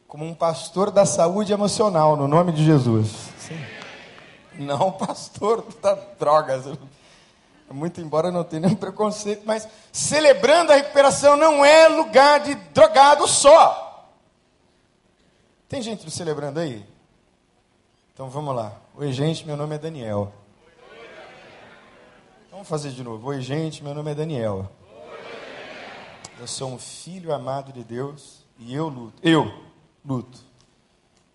[0.07, 3.09] como um pastor da saúde emocional, no nome de Jesus.
[3.37, 3.59] Sim.
[4.59, 6.65] Não pastor da drogas.
[7.71, 13.27] Muito embora não tenha nenhum preconceito, mas celebrando a recuperação não é lugar de drogado
[13.27, 14.11] só.
[15.69, 16.87] Tem gente celebrando aí?
[18.13, 18.73] Então vamos lá.
[18.95, 20.33] Oi, gente, meu nome é Daniel.
[22.51, 23.27] Vamos fazer de novo.
[23.29, 24.71] Oi, gente, meu nome é Daniel.
[26.39, 29.19] Eu sou um filho amado de Deus e eu luto.
[29.23, 29.53] Eu
[30.05, 30.39] luto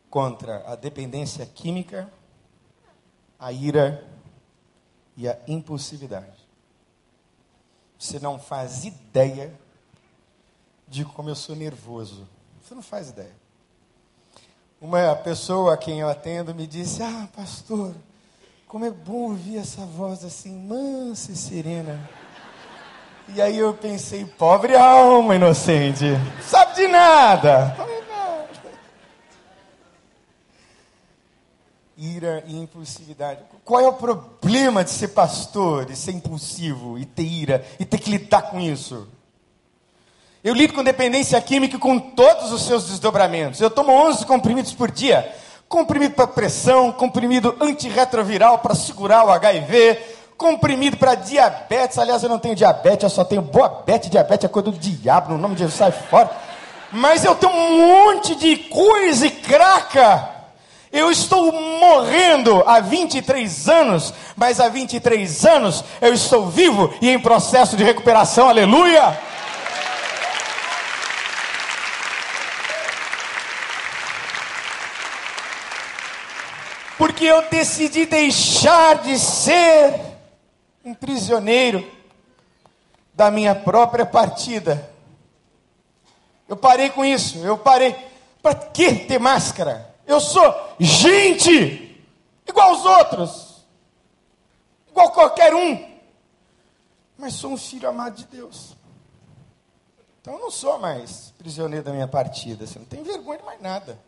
[0.10, 2.10] contra a dependência química,
[3.40, 4.04] a ira
[5.16, 6.48] e a impulsividade.
[7.98, 9.54] Você não faz ideia
[10.88, 12.28] de como eu sou nervoso.
[12.62, 13.36] Você não faz ideia.
[14.82, 17.94] Uma pessoa a quem eu atendo me disse: Ah, pastor,
[18.68, 22.10] como é bom ouvir essa voz assim, mansa e serena.
[23.36, 26.06] E aí eu pensei: pobre alma inocente,
[26.42, 27.76] sabe de nada.
[32.02, 33.42] Ira e impulsividade.
[33.66, 37.98] Qual é o problema de ser pastor, de ser impulsivo e ter ira e ter
[37.98, 39.06] que lidar com isso?
[40.42, 43.60] Eu lido com dependência química com todos os seus desdobramentos.
[43.60, 45.30] Eu tomo 11 comprimidos por dia.
[45.68, 50.00] Comprimido para pressão, comprimido antirretroviral para segurar o HIV,
[50.38, 51.98] comprimido para diabetes.
[51.98, 54.10] Aliás, eu não tenho diabetes, eu só tenho boa bete.
[54.10, 56.32] Diabetes é coisa do diabo, no nome de Jesus, sai fora.
[56.94, 60.39] Mas eu tenho um monte de coisa e craca.
[60.92, 67.20] Eu estou morrendo há 23 anos, mas há 23 anos eu estou vivo e em
[67.20, 69.30] processo de recuperação, aleluia!
[77.00, 80.00] porque eu decidi deixar de ser
[80.86, 81.86] um prisioneiro
[83.14, 84.90] da minha própria partida.
[86.48, 87.94] Eu parei com isso, eu parei.
[88.42, 89.94] Para que ter máscara?
[90.10, 90.42] Eu sou
[90.80, 92.04] gente,
[92.48, 93.64] igual os outros,
[94.90, 95.88] igual qualquer um,
[97.16, 98.76] mas sou um filho amado de Deus.
[100.20, 103.62] Então eu não sou mais prisioneiro da minha partida, você não tem vergonha de mais
[103.62, 104.00] nada.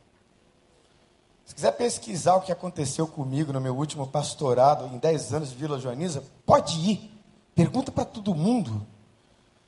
[1.45, 5.55] Se quiser pesquisar o que aconteceu comigo no meu último pastorado em 10 anos de
[5.55, 7.11] Vila Joaniza, pode ir.
[7.53, 8.87] Pergunta para todo mundo.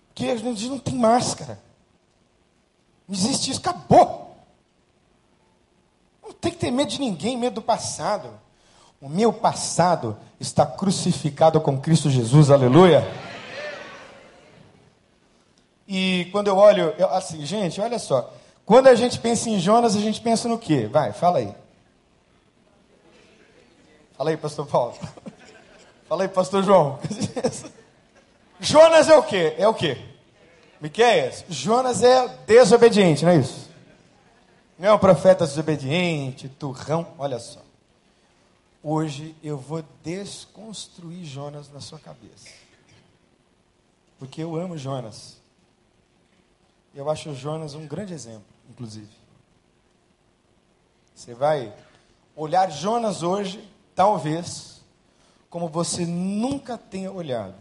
[0.08, 1.62] Porque a gente não tem máscara.
[3.08, 4.23] Não existe isso, acabou.
[6.44, 8.28] Tem que ter medo de ninguém, medo do passado.
[9.00, 13.10] O meu passado está crucificado com Cristo Jesus, aleluia.
[15.88, 18.34] E quando eu olho, eu, assim, gente, olha só.
[18.66, 20.86] Quando a gente pensa em Jonas, a gente pensa no quê?
[20.86, 21.56] Vai, fala aí.
[24.18, 24.96] Fala aí, pastor Paulo.
[26.10, 27.00] Fala aí, pastor João.
[28.60, 29.56] Jonas é o quê?
[29.58, 29.98] É o quê?
[30.82, 31.46] Miqueias?
[31.48, 33.73] Jonas é desobediente, não é isso?
[34.84, 37.14] Não é um profeta desobediente, turrão.
[37.18, 37.62] Olha só.
[38.84, 42.50] Hoje eu vou desconstruir Jonas na sua cabeça.
[44.20, 45.38] Porque eu amo Jonas.
[46.94, 49.08] Eu acho Jonas um grande exemplo, inclusive.
[51.16, 51.74] Você vai
[52.36, 53.66] olhar Jonas hoje
[53.96, 54.82] talvez,
[55.50, 57.56] como você nunca tenha olhado,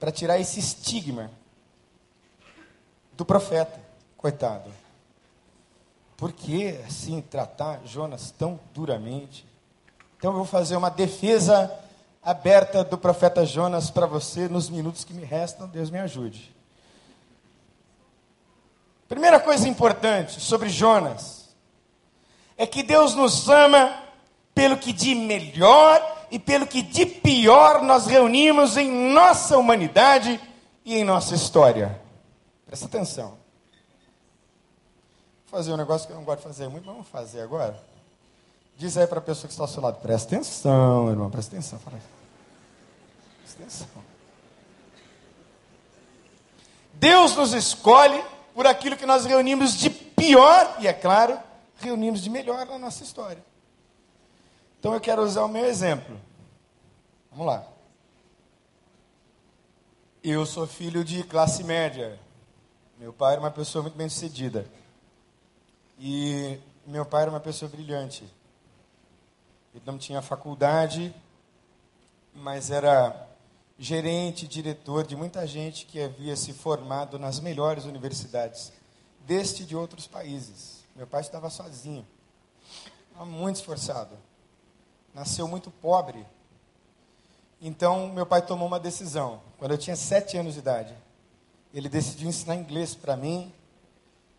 [0.00, 1.30] para tirar esse estigma
[3.16, 3.80] do profeta,
[4.16, 4.68] coitado.
[6.16, 9.46] Por que assim tratar Jonas tão duramente?
[10.16, 11.72] Então eu vou fazer uma defesa
[12.22, 16.54] aberta do profeta Jonas para você nos minutos que me restam, Deus me ajude.
[19.08, 21.54] Primeira coisa importante sobre Jonas
[22.56, 24.02] é que Deus nos ama
[24.54, 30.40] pelo que de melhor e pelo que de pior nós reunimos em nossa humanidade
[30.84, 32.00] e em nossa história.
[32.66, 33.45] Presta atenção.
[35.46, 37.80] Fazer um negócio que eu não gosto de fazer muito, mas vamos fazer agora.
[38.76, 41.78] Diz aí para a pessoa que está ao seu lado, presta atenção, irmão, presta atenção.
[41.78, 41.98] Fala.
[43.42, 43.88] Presta atenção.
[46.94, 48.22] Deus nos escolhe
[48.54, 51.38] por aquilo que nós reunimos de pior e, é claro,
[51.78, 53.42] reunimos de melhor na nossa história.
[54.80, 56.18] Então eu quero usar o meu exemplo.
[57.30, 57.66] Vamos lá.
[60.22, 62.18] Eu sou filho de classe média.
[62.98, 64.66] Meu pai era uma pessoa muito bem sucedida.
[65.98, 68.24] E meu pai era uma pessoa brilhante.
[69.74, 71.14] Ele não tinha faculdade,
[72.34, 73.28] mas era
[73.78, 78.72] gerente, diretor de muita gente que havia se formado nas melhores universidades
[79.26, 80.84] deste e de outros países.
[80.94, 82.06] Meu pai estava sozinho,
[83.24, 84.16] muito esforçado
[85.16, 86.26] nasceu muito pobre.
[87.58, 89.40] Então, meu pai tomou uma decisão.
[89.58, 90.94] Quando eu tinha sete anos de idade,
[91.72, 93.50] ele decidiu ensinar inglês para mim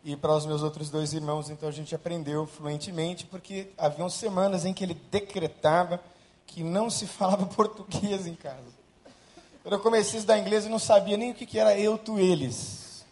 [0.03, 1.49] e para os meus outros dois irmãos.
[1.49, 5.99] Então, a gente aprendeu fluentemente, porque haviam semanas em que ele decretava
[6.45, 8.77] que não se falava português em casa.
[9.63, 12.17] Quando eu comecei a estudar inglês, eu não sabia nem o que era eu, tu,
[12.17, 13.05] eles.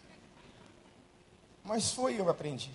[1.64, 2.70] Mas foi, eu aprendi.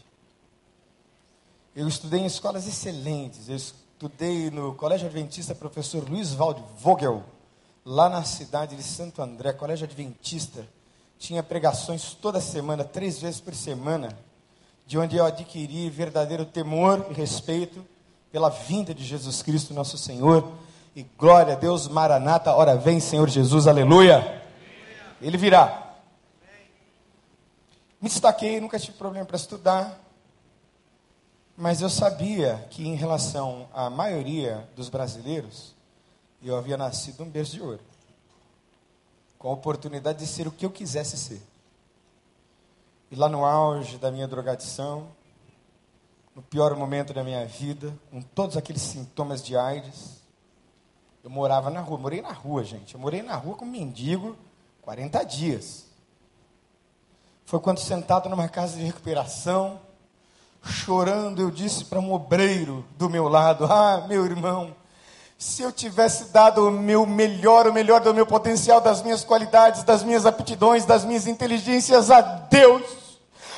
[1.76, 3.50] Eu estudei em escolas excelentes.
[3.50, 3.56] Eu
[4.02, 7.24] Estudei no Colégio Adventista Professor Luiz Valde Vogel,
[7.86, 10.68] lá na cidade de Santo André, Colégio Adventista.
[11.22, 14.10] Tinha pregações toda semana, três vezes por semana,
[14.88, 17.86] de onde eu adquiri verdadeiro temor e respeito
[18.32, 20.52] pela vinda de Jesus Cristo, nosso Senhor.
[20.96, 24.42] E glória a Deus, Maranata, ora vem, Senhor Jesus, aleluia.
[25.22, 25.94] Ele virá.
[28.02, 30.02] Me destaquei, nunca tive problema para estudar,
[31.56, 35.76] mas eu sabia que em relação à maioria dos brasileiros,
[36.44, 37.91] eu havia nascido um berço de ouro
[39.42, 41.42] com a oportunidade de ser o que eu quisesse ser.
[43.10, 45.08] E lá no auge da minha drogadição,
[46.36, 50.22] no pior momento da minha vida, com todos aqueles sintomas de AIDS,
[51.24, 52.94] eu morava na rua, morei na rua, gente.
[52.94, 54.38] Eu morei na rua como mendigo
[54.84, 55.88] 40 dias.
[57.44, 59.82] Foi quando sentado numa casa de recuperação,
[60.64, 64.76] chorando, eu disse para um obreiro do meu lado: Ah, meu irmão,
[65.42, 69.82] se eu tivesse dado o meu melhor, o melhor do meu potencial, das minhas qualidades,
[69.82, 72.84] das minhas aptidões, das minhas inteligências a Deus,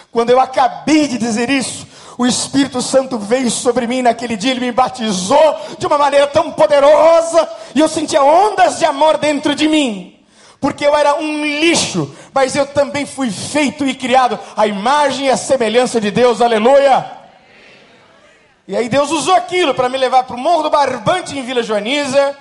[0.10, 1.86] quando eu acabei de dizer isso,
[2.18, 6.54] o Espírito Santo veio sobre mim naquele dia, ele me batizou de uma maneira tão
[6.54, 10.18] poderosa, e eu sentia ondas de amor dentro de mim,
[10.62, 15.30] porque eu era um lixo, mas eu também fui feito e criado à imagem e
[15.30, 17.23] à semelhança de Deus, aleluia.
[18.68, 21.62] E aí Deus usou aquilo para me levar para o Morro do Barbante em Vila
[21.62, 22.38] Joaniza,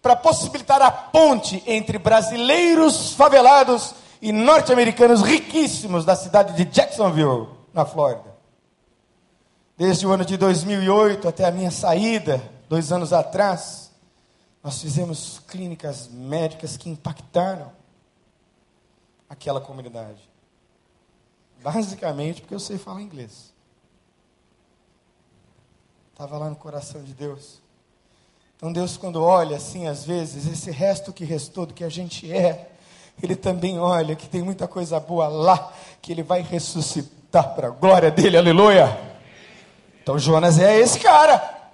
[0.00, 7.84] para possibilitar a ponte entre brasileiros favelados e norte-americanos riquíssimos da cidade de Jacksonville, na
[7.84, 8.34] Flórida.
[9.76, 13.90] Desde o ano de 2008 até a minha saída, dois anos atrás,
[14.62, 17.70] nós fizemos clínicas médicas que impactaram
[19.28, 20.30] aquela comunidade.
[21.62, 23.55] Basicamente porque eu sei falar inglês.
[26.16, 27.60] Estava lá no coração de Deus.
[28.56, 32.32] Então Deus, quando olha assim, às vezes, esse resto que restou do que a gente
[32.32, 32.70] é,
[33.22, 37.70] Ele também olha que tem muita coisa boa lá, que Ele vai ressuscitar para a
[37.70, 38.98] glória dele, aleluia.
[40.02, 41.70] Então Jonas é esse cara.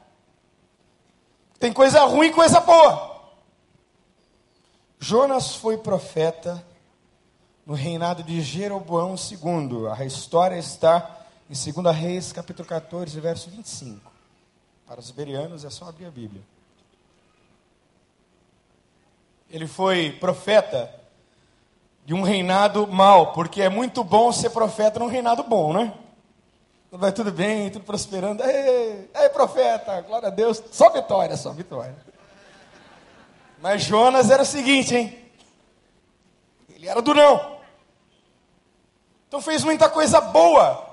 [1.61, 3.23] Tem coisa ruim e coisa boa.
[4.99, 6.67] Jonas foi profeta
[7.65, 9.87] no reinado de Jeroboão II.
[9.97, 14.12] A história está em 2 Reis, capítulo 14, verso 25.
[14.93, 16.43] Para os berianos é só abrir a Bíblia.
[19.49, 20.95] Ele foi profeta
[22.05, 25.95] de um reinado mau, porque é muito bom ser profeta num reinado bom, né?
[26.91, 28.43] Vai tudo bem, tudo prosperando.
[28.45, 30.63] Ei, profeta, glória a Deus.
[30.71, 31.97] Só vitória, só vitória.
[33.63, 35.33] Mas Jonas era o seguinte, hein?
[36.69, 37.57] Ele era durão.
[39.27, 40.92] Então fez muita coisa boa.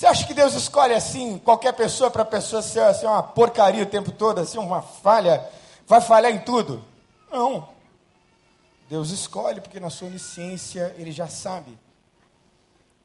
[0.00, 3.82] Você acha que Deus escolhe assim, qualquer pessoa, para a pessoa ser assim, uma porcaria
[3.82, 5.46] o tempo todo, assim, uma falha,
[5.86, 6.82] vai falhar em tudo?
[7.30, 7.68] Não.
[8.88, 11.78] Deus escolhe porque na sua onisciência ele já sabe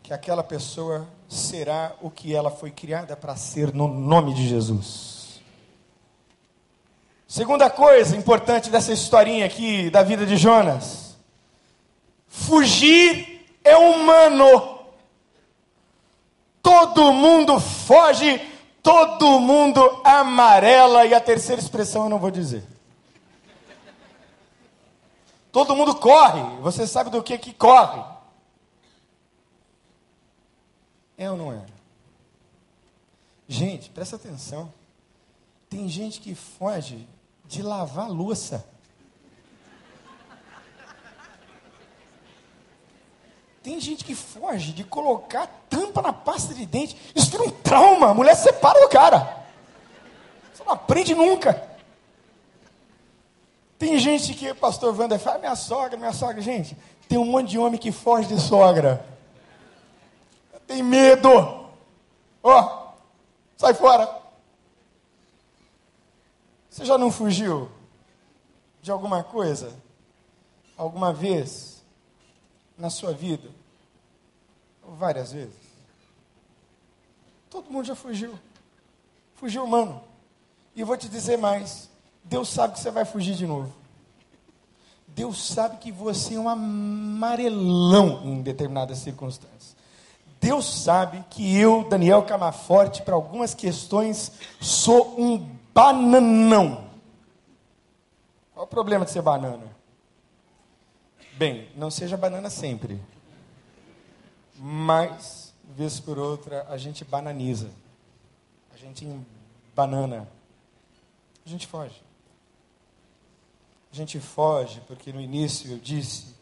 [0.01, 5.41] que aquela pessoa será o que ela foi criada para ser no nome de Jesus.
[7.27, 11.17] Segunda coisa importante dessa historinha aqui da vida de Jonas:
[12.29, 14.74] fugir é humano.
[16.65, 18.39] Todo mundo foge,
[18.81, 21.05] todo mundo amarela.
[21.05, 22.63] E a terceira expressão eu não vou dizer.
[25.51, 26.41] Todo mundo corre.
[26.61, 28.03] Você sabe do que que corre?
[31.15, 31.63] É ou não é?
[33.47, 34.73] Gente, presta atenção.
[35.69, 37.07] Tem gente que foge
[37.45, 38.67] de lavar louça.
[43.65, 46.95] Tem gente que foge de colocar tampa na pasta de dente.
[47.15, 48.11] Isso vira um trauma.
[48.11, 49.43] A mulher separa do cara.
[50.53, 51.67] Você não aprende nunca.
[53.79, 56.43] Tem gente que, pastor Wander, fala, minha sogra, minha sogra.
[56.43, 56.77] Gente,
[57.09, 59.03] tem um monte de homem que foge de sogra.
[60.67, 61.27] Tem medo.
[62.43, 62.93] Ó, oh,
[63.57, 64.21] sai fora.
[66.69, 67.71] Você já não fugiu
[68.79, 69.73] de alguma coisa?
[70.77, 71.74] Alguma vez?
[72.77, 73.49] Na sua vida?
[74.97, 75.55] Várias vezes.
[77.49, 78.37] Todo mundo já fugiu.
[79.35, 80.01] Fugiu, mano.
[80.75, 81.89] E vou te dizer mais:
[82.23, 83.73] Deus sabe que você vai fugir de novo.
[85.07, 89.75] Deus sabe que você é um amarelão em determinadas circunstâncias.
[90.41, 95.37] Deus sabe que eu, Daniel Camaforte, para algumas questões, sou um
[95.73, 96.85] bananão.
[98.53, 99.63] Qual o problema de ser banana?
[101.37, 102.99] Bem, não seja banana sempre.
[104.57, 107.69] Mas, vez por outra, a gente bananiza.
[108.73, 109.05] A gente
[109.75, 110.27] banana.
[111.45, 112.01] A gente foge.
[113.91, 116.35] A gente foge porque no início eu disse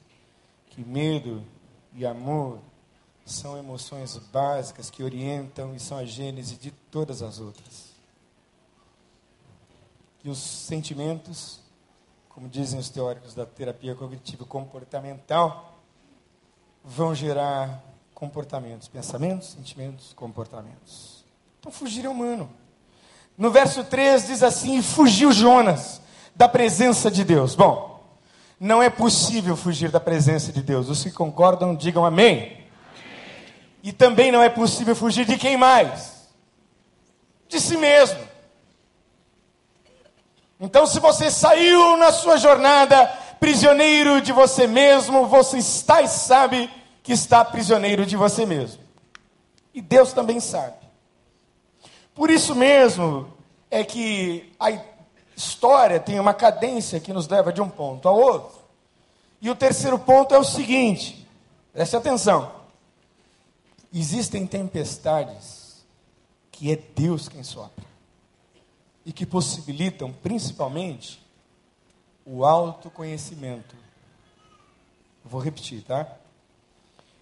[0.69, 1.43] que medo
[1.93, 2.59] e amor
[3.25, 7.93] são emoções básicas que orientam e são a gênese de todas as outras.
[10.23, 11.59] E os sentimentos,
[12.33, 15.79] como dizem os teóricos da terapia cognitivo comportamental,
[16.83, 17.81] vão gerar
[18.13, 21.23] comportamentos, pensamentos, sentimentos, comportamentos.
[21.59, 22.49] Então fugir é humano.
[23.37, 26.01] No verso 3 diz assim: fugiu Jonas
[26.35, 27.55] da presença de Deus.
[27.55, 28.03] Bom,
[28.59, 30.89] não é possível fugir da presença de Deus.
[30.89, 32.35] Os que concordam, digam amém.
[32.35, 32.67] amém.
[33.83, 36.29] E também não é possível fugir de quem mais?
[37.47, 38.32] De si mesmo.
[40.63, 43.05] Então, se você saiu na sua jornada
[43.37, 46.71] prisioneiro de você mesmo, você está e sabe
[47.03, 48.81] que está prisioneiro de você mesmo.
[49.73, 50.77] E Deus também sabe.
[52.15, 53.27] Por isso mesmo
[53.69, 54.71] é que a
[55.35, 58.57] história tem uma cadência que nos leva de um ponto ao outro.
[59.41, 61.27] E o terceiro ponto é o seguinte:
[61.73, 62.49] preste atenção.
[63.93, 65.85] Existem tempestades
[66.49, 67.92] que é Deus quem sopra
[69.05, 71.23] e que possibilitam principalmente
[72.25, 73.75] o autoconhecimento.
[75.23, 76.07] Vou repetir, tá?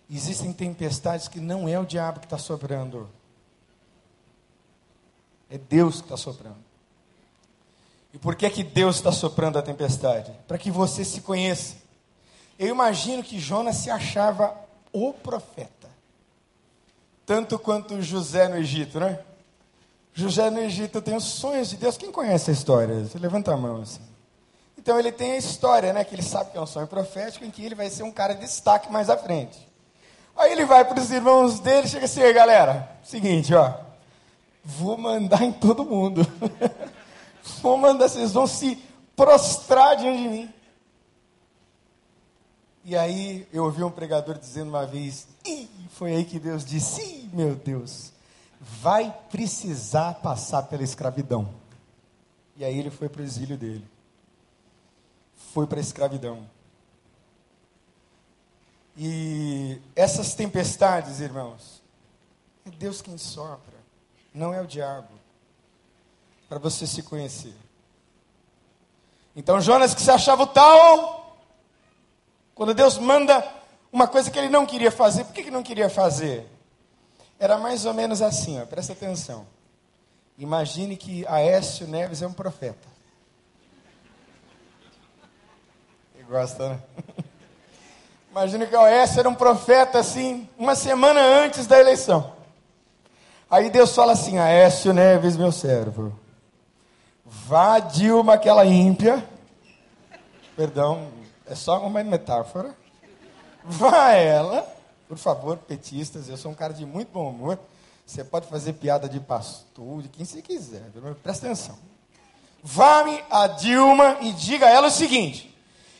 [0.09, 3.09] Existem tempestades que não é o diabo que está soprando,
[5.49, 6.71] é Deus que está soprando.
[8.13, 10.31] E por que, que Deus está soprando a tempestade?
[10.47, 11.77] Para que você se conheça.
[12.59, 14.55] Eu imagino que Jonas se achava
[14.91, 15.89] o profeta.
[17.25, 19.19] Tanto quanto José no Egito, né?
[20.13, 21.97] José no Egito tem os sonhos de Deus.
[21.97, 23.03] Quem conhece a história?
[23.03, 24.01] Você levanta a mão assim.
[24.77, 26.03] Então ele tem a história, né?
[26.03, 28.33] Que ele sabe que é um sonho profético, em que ele vai ser um cara
[28.33, 29.57] de destaque mais à frente.
[30.35, 33.73] Aí ele vai para os irmãos dele, chega assim, galera, seguinte, ó,
[34.63, 36.25] vou mandar em todo mundo.
[37.61, 38.77] vou mandar, vocês vão se
[39.15, 40.53] prostrar diante de mim.
[42.83, 47.29] E aí eu ouvi um pregador dizendo uma vez, e foi aí que Deus disse,
[47.31, 48.11] meu Deus,
[48.61, 51.51] vai precisar passar pela escravidão.
[52.55, 53.87] E aí ele foi para o exílio dele.
[55.51, 56.47] Foi para a escravidão.
[58.95, 61.81] E essas tempestades, irmãos,
[62.63, 63.73] é Deus quem sopra,
[64.31, 65.09] não é o diabo,
[66.47, 67.55] para você se conhecer.
[69.35, 71.37] Então Jonas que se achava o tal,
[72.53, 73.43] quando Deus manda
[73.91, 76.47] uma coisa que ele não queria fazer, por que, que não queria fazer?
[77.41, 79.47] Era mais ou menos assim, ó, presta atenção.
[80.37, 82.87] Imagine que Aécio Neves é um profeta.
[86.13, 86.79] Você gosta, né?
[88.29, 92.31] Imagina que o Oeste era um profeta assim, uma semana antes da eleição.
[93.49, 96.13] Aí Deus fala assim: Aécio Neves, meu servo,
[97.25, 99.27] vá Dilma, aquela ímpia.
[100.55, 101.07] Perdão,
[101.47, 102.75] é só uma metáfora.
[103.63, 104.71] Vá ela,
[105.11, 107.59] por favor, petistas, eu sou um cara de muito bom humor.
[108.07, 110.83] Você pode fazer piada de pastor, de quem você quiser,
[111.21, 111.77] presta atenção.
[112.63, 115.53] Vá-me a Dilma e diga a ela o seguinte: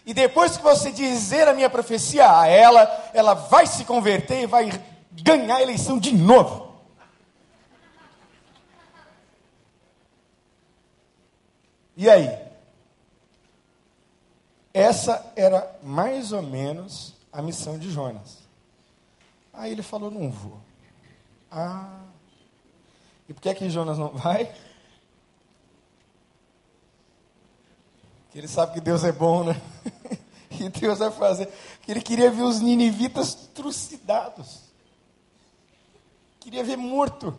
[0.06, 4.48] e depois que você dizer a minha profecia a ela, ela vai se converter e
[4.48, 4.82] vai
[5.12, 6.74] ganhar a eleição de novo.
[11.98, 12.34] E aí?
[14.74, 18.41] Essa era mais ou menos a missão de Jonas.
[19.54, 20.60] Aí ele falou: Não vou.
[21.50, 22.06] Ah.
[23.28, 24.54] E por que é que Jonas não vai?
[28.30, 29.62] Que ele sabe que Deus é bom, né?
[30.52, 31.48] e Deus vai fazer.
[31.82, 34.62] Que ele queria ver os ninivitas trucidados.
[36.40, 37.38] Queria ver morto.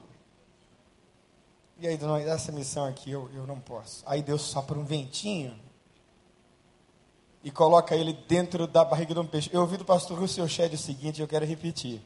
[1.78, 1.98] E aí,
[2.28, 4.04] essa missão aqui eu, eu não posso.
[4.06, 5.58] Aí Deus sopra um ventinho
[7.44, 9.50] e coloca ele dentro da barriga de um peixe.
[9.52, 12.00] Eu ouvi do pastor Russell Shedd o seguinte, eu quero repetir.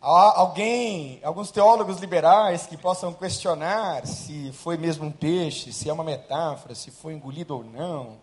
[0.00, 5.92] Há alguém, alguns teólogos liberais que possam questionar se foi mesmo um peixe, se é
[5.92, 8.16] uma metáfora, se foi engolido ou não.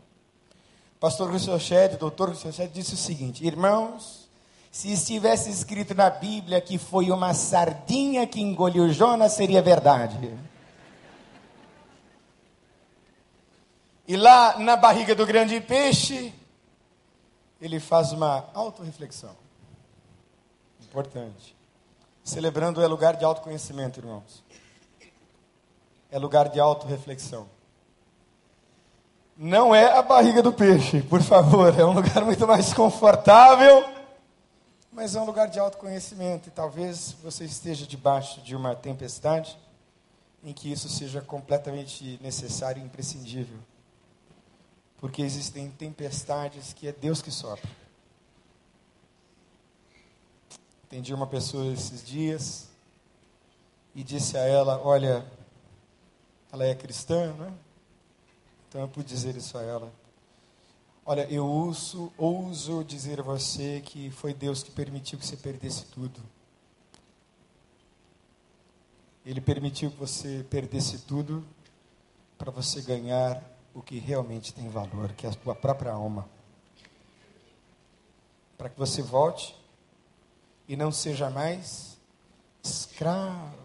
[1.00, 1.58] Pastor Rousseau
[2.00, 4.30] doutor Rousseau disse o seguinte: Irmãos,
[4.72, 10.34] se estivesse escrito na Bíblia que foi uma sardinha que engoliu Jonas, seria verdade.
[14.08, 16.34] E lá na barriga do grande peixe,
[17.60, 19.36] ele faz uma autorreflexão.
[20.84, 21.56] Importante.
[22.24, 24.43] Celebrando é lugar de autoconhecimento, irmãos.
[26.12, 27.47] É lugar de autorreflexão.
[29.38, 31.78] Não é a barriga do peixe, por favor.
[31.78, 33.84] É um lugar muito mais confortável,
[34.91, 36.47] mas é um lugar de autoconhecimento.
[36.47, 39.58] E talvez você esteja debaixo de uma tempestade
[40.43, 43.58] em que isso seja completamente necessário e imprescindível.
[45.00, 47.70] Porque existem tempestades que é Deus que sopra.
[50.84, 52.70] Atendi uma pessoa esses dias
[53.93, 55.26] e disse a ela: Olha,
[56.52, 57.54] ela é cristã, né?
[58.68, 59.91] Então eu pude dizer isso a ela.
[61.06, 65.86] Olha, eu ouso, ouso dizer a você que foi Deus que permitiu que você perdesse
[65.86, 66.20] tudo.
[69.26, 71.46] Ele permitiu que você perdesse tudo
[72.38, 73.43] para você ganhar
[73.76, 76.28] o que realmente tem valor, que é a tua própria alma.
[78.58, 79.54] Para que você volte
[80.66, 81.98] e não seja mais
[82.64, 83.60] escravo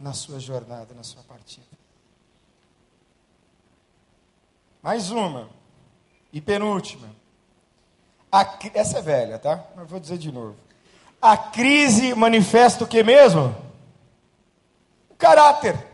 [0.00, 1.66] na sua jornada, na sua partida.
[4.82, 5.50] Mais uma,
[6.32, 7.08] e penúltima.
[8.32, 9.62] A, essa é velha, tá?
[9.76, 10.56] Mas vou dizer de novo.
[11.20, 13.54] A crise manifesta o que mesmo?
[15.10, 15.93] O caráter.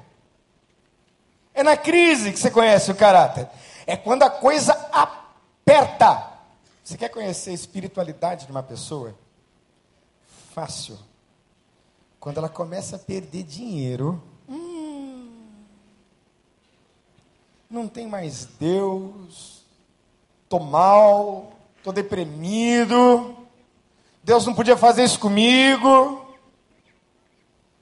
[1.60, 3.46] É na crise que você conhece o caráter.
[3.86, 6.26] É quando a coisa aperta.
[6.82, 9.14] Você quer conhecer a espiritualidade de uma pessoa?
[10.54, 10.98] Fácil.
[12.18, 15.28] Quando ela começa a perder dinheiro, hum,
[17.68, 19.62] não tem mais Deus,
[20.44, 23.36] estou mal, estou deprimido,
[24.24, 26.26] Deus não podia fazer isso comigo.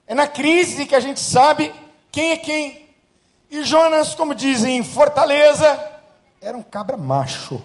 [0.04, 1.72] É na crise que a gente sabe
[2.10, 2.87] quem é quem.
[3.50, 6.00] E Jonas, como dizem em Fortaleza,
[6.40, 7.64] era um cabra macho.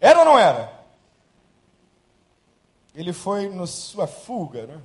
[0.00, 0.72] Era ou não era?
[2.94, 4.80] Ele foi na sua fuga, né?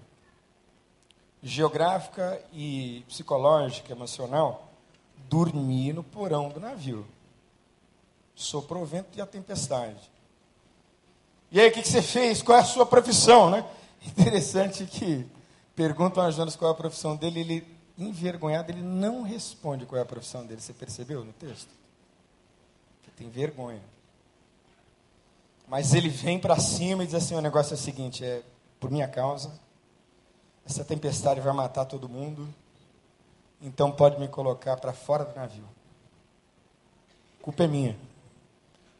[1.46, 4.68] geográfica e psicológica, emocional,
[5.30, 7.06] dormir no porão do navio.
[8.34, 10.12] Soprou o vento e a tempestade.
[11.52, 12.42] E aí, o que, você fez?
[12.42, 13.64] Qual é a sua profissão, né?
[14.04, 15.24] Interessante que
[15.76, 17.68] perguntam a Jonas qual é a profissão dele, ele,
[17.98, 20.62] envergonhado, ele não responde qual é a profissão dele.
[20.62, 21.70] Você percebeu no texto?
[23.04, 23.82] Ele tem vergonha.
[25.68, 28.44] Mas ele vem para cima e diz assim: o negócio é o seguinte, é
[28.80, 29.60] por minha causa,
[30.66, 32.48] essa tempestade vai matar todo mundo,
[33.62, 35.68] então pode me colocar para fora do navio.
[37.42, 37.98] culpa é minha.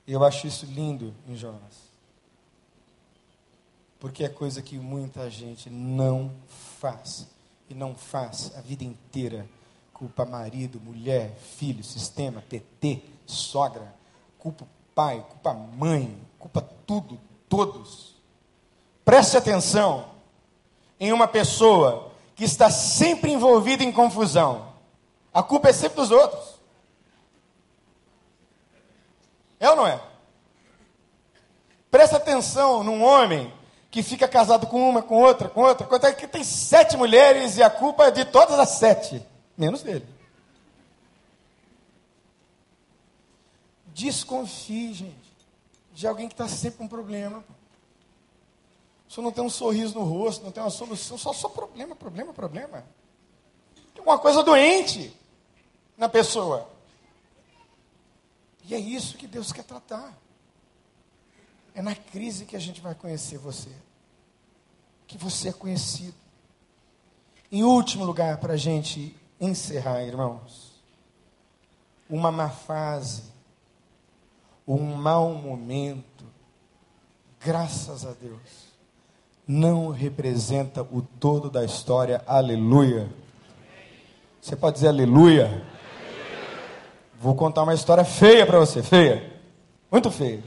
[0.08, 1.86] Eu acho isso lindo em Jonas.
[4.00, 6.32] Porque é coisa que muita gente não
[6.80, 7.28] faz.
[7.70, 9.48] E não faz a vida inteira.
[9.94, 13.94] Culpa marido, mulher, filho, sistema, PT, sogra.
[14.38, 18.16] Culpa pai, culpa mãe, culpa tudo, todos.
[19.04, 20.10] Preste atenção
[21.00, 24.74] em uma pessoa que está sempre envolvida em confusão.
[25.34, 26.56] A culpa é sempre dos outros.
[29.60, 30.02] É ou não é?
[31.92, 33.54] Presta atenção num homem
[33.96, 37.56] que fica casado com uma, com outra, com outra, com outra, que tem sete mulheres
[37.56, 39.26] e a culpa é de todas as sete,
[39.58, 40.06] menos dele.
[43.94, 45.26] Desconfie, gente
[45.94, 47.42] de alguém que está sempre com problema.
[49.08, 52.34] Você não tem um sorriso no rosto, não tem uma solução, só só problema, problema,
[52.34, 52.86] problema.
[53.94, 55.16] Tem alguma coisa doente
[55.98, 56.70] na pessoa.
[58.66, 60.14] E é isso que Deus quer tratar.
[61.74, 63.85] É na crise que a gente vai conhecer você.
[65.08, 66.16] Que você é conhecido.
[67.52, 70.74] Em último lugar, para a gente encerrar, irmãos,
[72.10, 73.36] uma má fase
[74.68, 76.26] um mau momento,
[77.40, 78.74] graças a Deus,
[79.48, 82.24] não representa o todo da história.
[82.26, 83.08] Aleluia.
[84.42, 85.46] Você pode dizer aleluia?
[85.46, 85.66] aleluia.
[87.20, 89.40] Vou contar uma história feia para você, feia.
[89.92, 90.44] Muito feia.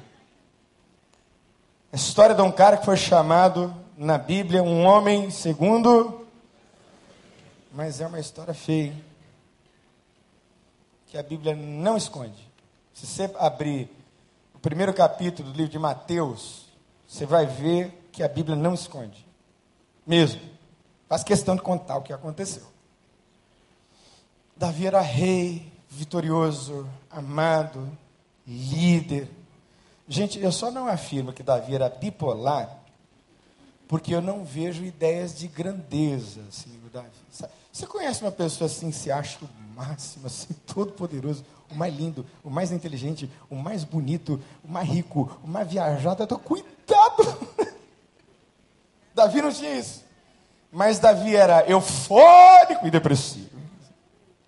[1.92, 6.24] A história de um cara que foi chamado na Bíblia um homem segundo.
[7.72, 8.94] Mas é uma história feia.
[11.08, 12.48] Que a Bíblia não esconde.
[12.94, 13.90] Se você abrir
[14.54, 16.66] o primeiro capítulo do livro de Mateus,
[17.06, 19.26] você vai ver que a Bíblia não esconde.
[20.06, 20.40] Mesmo.
[21.08, 22.66] Faz questão de contar o que aconteceu.
[24.56, 27.90] Davi era rei, vitorioso, amado,
[28.46, 29.28] líder.
[30.06, 32.77] Gente, eu só não afirmo que Davi era bipolar,
[33.88, 37.08] porque eu não vejo ideias de grandeza, assim, Davi.
[37.72, 42.26] Você conhece uma pessoa assim, se acha o máximo, assim, todo poderoso, o mais lindo,
[42.44, 46.26] o mais inteligente, o mais bonito, o mais rico, o mais viajado.
[46.26, 47.22] Tô, cuidado!
[49.14, 50.04] Davi não tinha isso.
[50.70, 53.58] Mas Davi era eufórico e depressivo.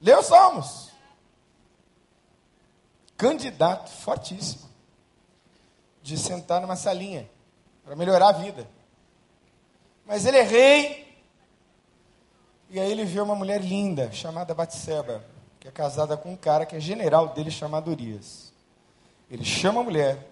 [0.00, 0.90] Lê os Salmos.
[3.16, 4.68] Candidato fortíssimo
[6.02, 7.28] de sentar numa salinha
[7.84, 8.66] para melhorar a vida.
[10.10, 11.06] Mas ele é rei.
[12.68, 15.24] E aí ele vê uma mulher linda chamada Batseba
[15.60, 18.52] que é casada com um cara que é general dele chamado Urias.
[19.30, 20.26] Ele chama a mulher,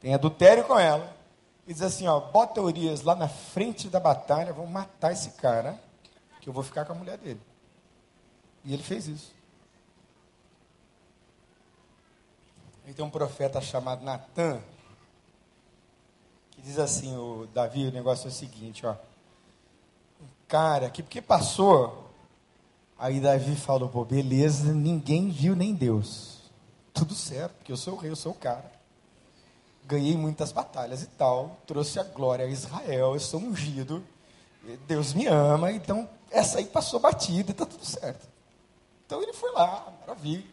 [0.00, 1.14] tem adultério com ela,
[1.66, 5.78] e diz assim: ó, bota Urias lá na frente da batalha, vamos matar esse cara,
[6.40, 7.40] que eu vou ficar com a mulher dele.
[8.64, 9.34] E ele fez isso.
[12.86, 14.62] Aí tem um profeta chamado Natan,
[16.52, 18.96] que diz assim: o Davi, o negócio é o seguinte, ó.
[20.50, 22.10] Cara que porque passou,
[22.98, 26.42] aí Davi falou: pô, beleza, ninguém viu nem Deus.
[26.92, 28.80] Tudo certo, porque eu sou o rei, eu sou o cara
[29.90, 34.04] ganhei muitas batalhas e tal, trouxe a glória a Israel, eu sou ungido,
[34.86, 38.28] Deus me ama, então essa aí passou batida, está tudo certo.
[39.04, 40.44] Então ele foi lá, maravilha.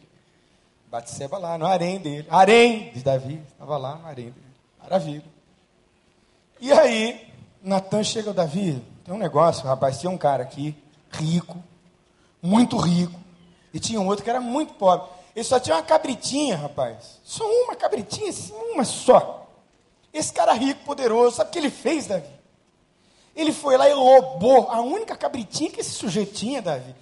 [0.90, 4.46] Batseba lá no harém dele, harém de Davi, estava lá no harém dele,
[4.82, 5.24] maravilha.
[6.58, 7.32] E aí,
[7.62, 10.76] Natan chega ao Davi, tem um negócio, rapaz, tinha um cara aqui,
[11.10, 11.64] rico,
[12.42, 13.18] muito rico,
[13.72, 15.08] e tinha um outro que era muito pobre.
[15.34, 17.18] Ele só tinha uma cabritinha, rapaz.
[17.24, 18.30] Só uma cabritinha,
[18.74, 19.48] uma só.
[20.12, 22.28] Esse cara rico, poderoso, sabe o que ele fez, Davi?
[23.34, 26.90] Ele foi lá e roubou a única cabritinha que esse sujeito tinha, Davi.
[26.90, 26.94] O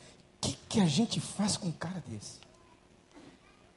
[0.42, 2.38] que, que a gente faz com um cara desse?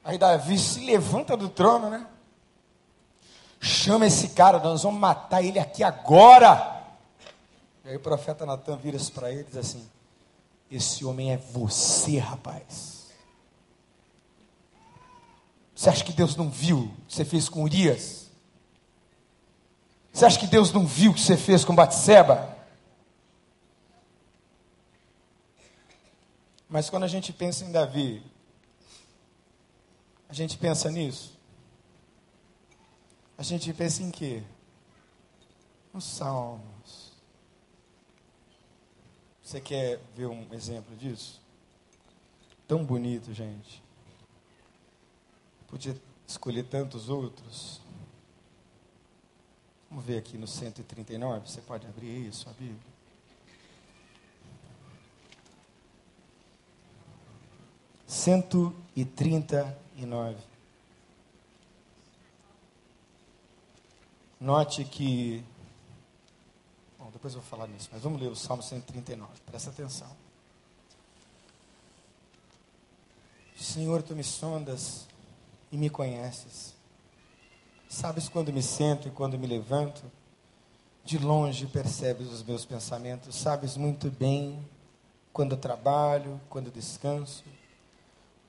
[0.04, 2.06] Aí Davi se levanta do trono, né?
[3.60, 6.79] Chama esse cara, nós vamos matar ele aqui agora.
[7.84, 9.88] E aí o profeta Natan vira-se para ele e diz assim:
[10.70, 13.00] Esse homem é você, rapaz.
[15.74, 18.28] Você acha que Deus não viu o que você fez com Urias?
[20.12, 22.56] Você acha que Deus não viu o que você fez com Batseba?
[26.68, 28.22] Mas quando a gente pensa em Davi,
[30.28, 31.36] a gente pensa nisso?
[33.36, 34.42] A gente pensa em quê?
[35.92, 36.79] Nos Salmos.
[39.50, 41.40] Você quer ver um exemplo disso?
[42.68, 43.82] Tão bonito, gente.
[45.66, 47.80] Podia escolher tantos outros.
[49.90, 52.78] Vamos ver aqui no 139, você pode abrir isso, a Bíblia.
[58.06, 60.44] Cento e trinta e nove.
[64.38, 65.44] Note que.
[67.20, 70.08] Depois eu vou falar nisso, mas vamos ler o Salmo 139, presta atenção.
[73.54, 75.06] Senhor, tu me sondas
[75.70, 76.72] e me conheces.
[77.90, 80.02] Sabes quando me sento e quando me levanto?
[81.04, 84.66] De longe percebes os meus pensamentos, sabes muito bem
[85.30, 87.44] quando trabalho, quando descanso.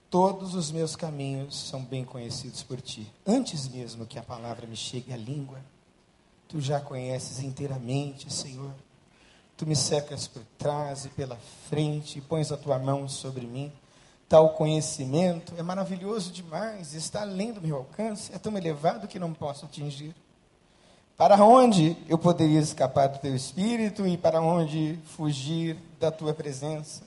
[0.09, 3.11] Todos os meus caminhos são bem conhecidos por ti.
[3.27, 5.59] Antes mesmo que a palavra me chegue à língua,
[6.51, 8.71] tu já conheces inteiramente, Senhor.
[9.57, 11.37] Tu me secas por trás e pela
[11.69, 13.71] frente e pões a tua mão sobre mim
[14.31, 19.33] tal conhecimento é maravilhoso demais, está além do meu alcance, é tão elevado que não
[19.33, 20.15] posso atingir.
[21.17, 27.03] Para onde eu poderia escapar do teu espírito e para onde fugir da tua presença?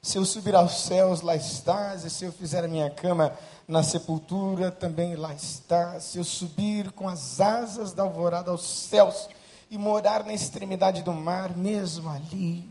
[0.00, 3.36] Se eu subir aos céus, lá estás, e se eu fizer a minha cama
[3.66, 6.04] na sepultura, também lá estás.
[6.04, 9.28] Se eu subir com as asas da alvorada aos céus
[9.70, 12.68] e morar na extremidade do mar, mesmo ali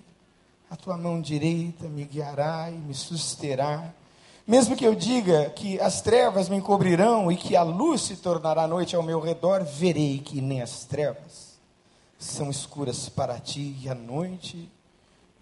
[0.69, 3.93] a tua mão direita me guiará e me susterá.
[4.47, 8.67] Mesmo que eu diga que as trevas me encobrirão e que a luz se tornará
[8.67, 11.55] noite ao meu redor, verei que nem as trevas
[12.17, 14.69] são escuras para ti e a noite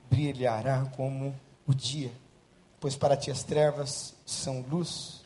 [0.10, 1.36] brilhará como
[1.68, 2.12] o dia,
[2.80, 5.23] pois para ti as trevas são luz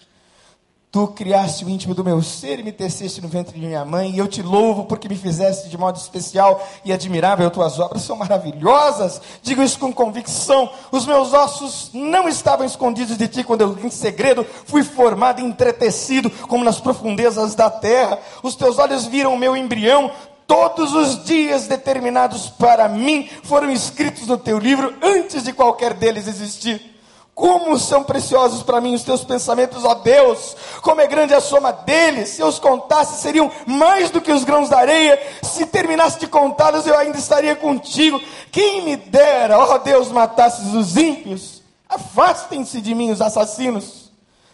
[0.90, 4.12] Tu criaste o íntimo do meu ser e me teceste no ventre de minha mãe,
[4.12, 7.52] e eu te louvo porque me fizeste de modo especial e admirável.
[7.52, 9.22] Tuas obras são maravilhosas.
[9.44, 10.70] Digo isso com convicção.
[10.90, 15.44] Os meus ossos não estavam escondidos de ti quando eu, em segredo, fui formado e
[15.44, 18.18] entretecido como nas profundezas da terra.
[18.42, 20.10] Os teus olhos viram o meu embrião.
[20.48, 26.30] Todos os dias determinados para mim foram escritos no teu livro antes de qualquer deles
[26.30, 26.97] existir.
[27.38, 30.58] Como são preciosos para mim os teus pensamentos, ó Deus!
[30.82, 32.30] Como é grande a soma deles!
[32.30, 35.22] Se eu os contasse, seriam mais do que os grãos da areia.
[35.44, 38.20] Se terminasse de contá-los, eu ainda estaria contigo.
[38.52, 41.62] Quem me dera, ó Deus, matasses os ímpios!
[41.88, 44.12] Afastem-se de mim os assassinos,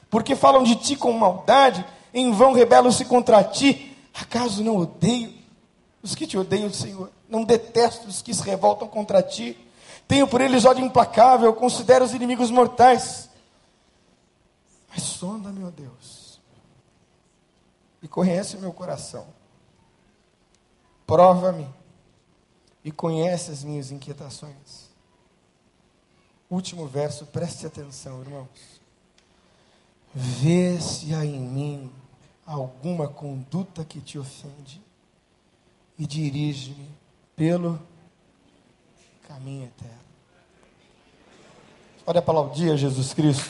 [0.10, 3.96] porque falam de ti com maldade, em vão rebelam-se contra ti.
[4.14, 5.34] Acaso não odeio
[6.02, 7.10] os que te odeiam, Senhor?
[7.30, 9.58] Não detesto os que se revoltam contra ti?
[10.08, 13.30] Tenho por eles ódio implacável, considero os inimigos mortais.
[14.90, 16.40] Mas sonda, meu Deus,
[18.02, 19.28] e conhece o meu coração.
[21.08, 21.68] Prova-me
[22.84, 24.92] e conhece as minhas inquietações.
[26.50, 28.82] Último verso, preste atenção, irmãos.
[30.14, 31.92] Vê se há em mim
[32.46, 34.80] alguma conduta que te ofende
[35.98, 36.90] e dirige-me
[37.36, 37.82] pelo
[39.28, 40.04] caminho eterno.
[42.06, 43.50] Pode aplaudir a Jesus Cristo.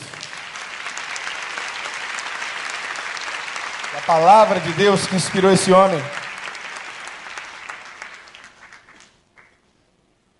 [3.97, 5.99] A palavra de Deus que inspirou esse homem.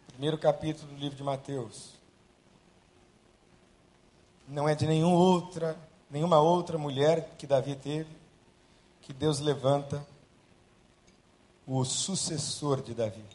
[0.08, 1.94] Primeiro capítulo do livro de Mateus.
[4.48, 5.76] Não é de nenhuma outra,
[6.10, 8.10] nenhuma outra mulher que Davi teve,
[9.02, 10.06] que Deus levanta
[11.66, 13.33] o sucessor de Davi.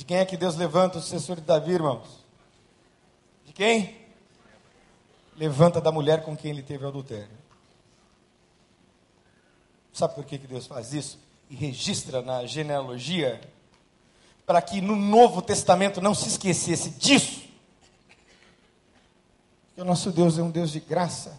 [0.00, 2.24] De quem é que Deus levanta o sucessor de Davi, irmãos?
[3.44, 3.98] De quem?
[5.36, 7.36] Levanta da mulher com quem ele teve adultério.
[9.92, 11.18] Sabe por que, que Deus faz isso?
[11.50, 13.42] E registra na genealogia,
[14.46, 17.42] para que no Novo Testamento não se esquecesse disso.
[19.66, 21.38] Porque o nosso Deus é um Deus de graça.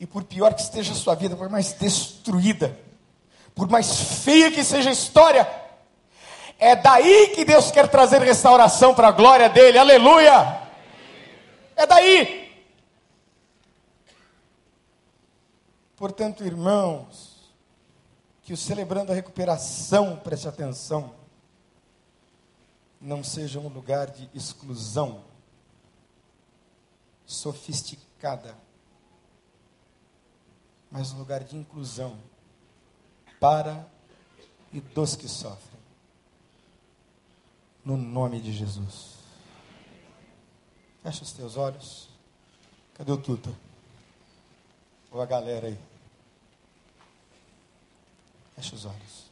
[0.00, 2.76] E por pior que esteja a sua vida, por mais destruída,
[3.54, 5.65] por mais feia que seja a história,
[6.58, 9.78] é daí que Deus quer trazer restauração para a glória dele.
[9.78, 10.62] Aleluia!
[11.74, 12.46] É daí.
[15.96, 17.52] Portanto, irmãos,
[18.42, 21.14] que o celebrando a recuperação, preste atenção,
[23.00, 25.24] não seja um lugar de exclusão
[27.26, 28.56] sofisticada,
[30.90, 32.18] mas um lugar de inclusão
[33.38, 33.86] para
[34.72, 35.75] e dos que sofrem
[37.86, 39.14] no nome de Jesus.
[41.04, 42.08] Fecha os teus olhos.
[42.94, 43.54] Cadê o Tuta?
[45.12, 45.78] Ou a galera aí?
[48.56, 49.30] Fecha os olhos.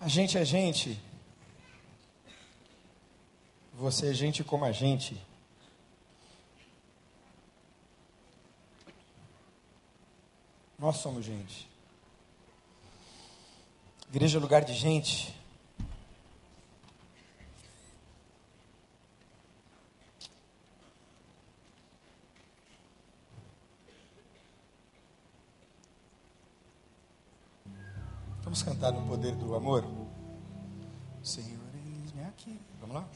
[0.00, 1.00] A gente é gente.
[3.74, 5.27] Você é gente como a gente.
[10.88, 11.68] Nós somos gente.
[14.08, 15.38] Igreja é lugar de gente.
[28.42, 29.84] Vamos cantar no poder do amor?
[31.22, 32.58] Senhor, eis-me aqui.
[32.80, 33.06] Vamos lá?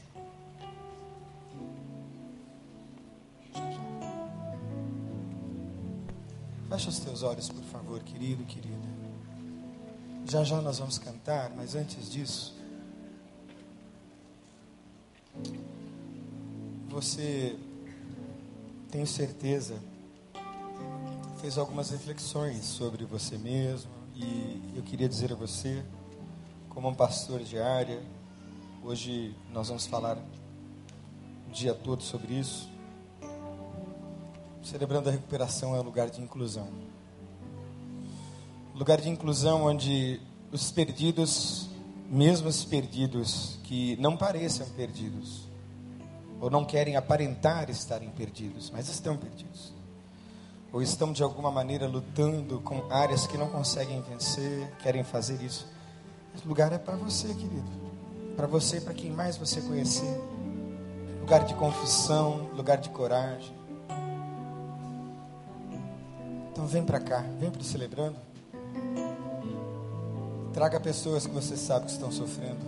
[6.73, 8.87] Fecha os teus olhos, por favor, querido, querida.
[10.25, 12.55] Já já nós vamos cantar, mas antes disso,
[16.89, 17.55] você,
[18.89, 19.79] tenho certeza,
[21.39, 25.85] fez algumas reflexões sobre você mesmo, e eu queria dizer a você,
[26.69, 28.01] como um pastor de área,
[28.83, 30.17] hoje nós vamos falar
[31.47, 32.72] o dia todo sobre isso.
[34.63, 36.69] Celebrando a recuperação é um lugar de inclusão.
[38.73, 40.21] Lugar de inclusão onde
[40.53, 41.67] os perdidos,
[42.09, 45.49] mesmo os perdidos que não pareçam perdidos,
[46.39, 49.73] ou não querem aparentar estarem perdidos, mas estão perdidos,
[50.71, 55.67] ou estão de alguma maneira lutando com áreas que não conseguem vencer, querem fazer isso.
[56.33, 57.69] Esse lugar é para você, querido,
[58.37, 60.17] para você, para quem mais você conhecer.
[61.19, 63.62] Lugar de confissão, lugar de coragem
[66.53, 68.15] então vem para cá, vem para celebrando.
[70.53, 72.59] Traga pessoas que você sabe que estão sofrendo.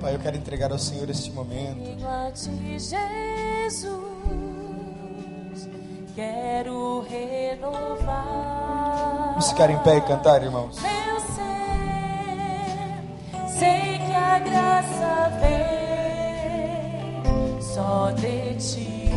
[0.00, 1.78] Pai, eu quero entregar ao Senhor este momento.
[2.78, 2.88] Jesus,
[6.14, 8.24] quero renovar.
[9.32, 10.80] Vamos ficar em pé e cantar, irmãos.
[10.80, 11.44] Meu ser,
[13.58, 15.87] sei que a graça vem
[17.78, 19.08] só de ti,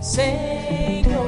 [0.00, 1.23] Senhor.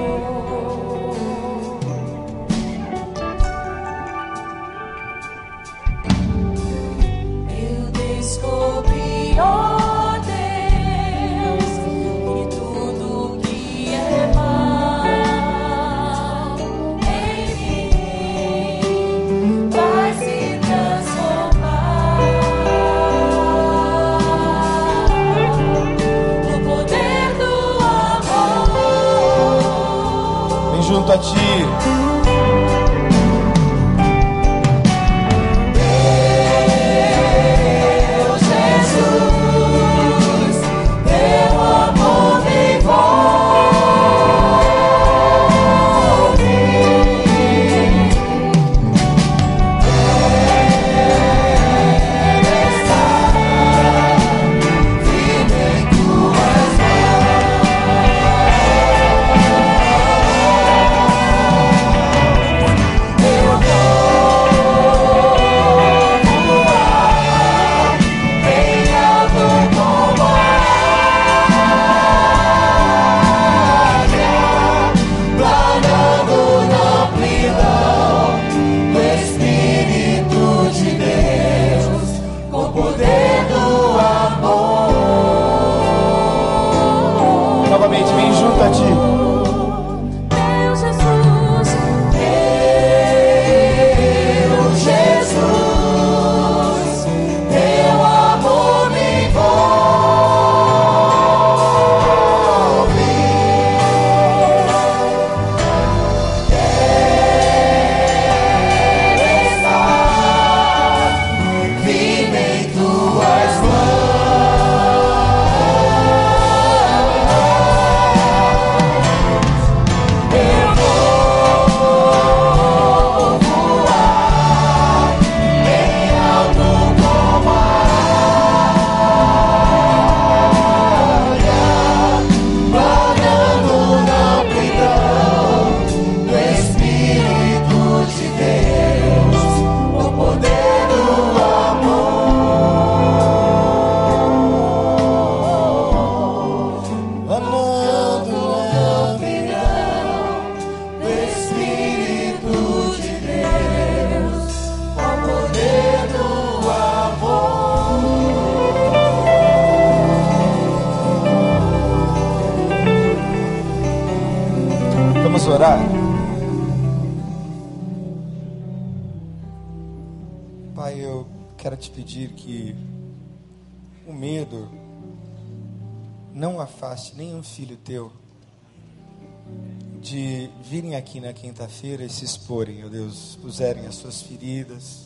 [181.06, 185.04] Aqui na quinta-feira e se exporem, ó Deus, puserem as suas feridas.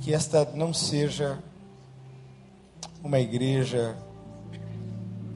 [0.00, 1.38] Que esta não seja
[3.00, 3.96] uma igreja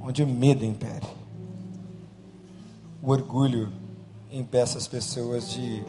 [0.00, 1.06] onde o medo impere.
[3.00, 3.72] O orgulho
[4.32, 5.84] impeça as pessoas de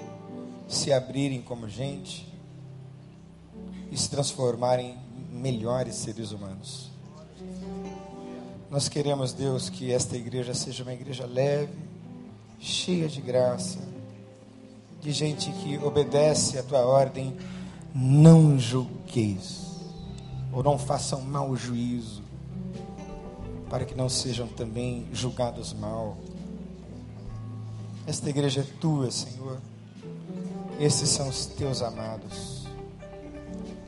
[0.67, 2.31] se abrirem como gente
[3.91, 4.99] e se transformarem
[5.31, 6.91] em melhores seres humanos.
[8.69, 11.84] Nós queremos, Deus, que esta igreja seja uma igreja leve,
[12.59, 13.79] cheia de graça,
[15.01, 17.35] de gente que obedece a tua ordem,
[17.93, 19.65] não julgueis,
[20.51, 22.23] ou não façam mau juízo,
[23.69, 26.17] para que não sejam também julgados mal.
[28.07, 29.59] Esta igreja é tua, Senhor.
[30.79, 32.65] Esses são os teus amados.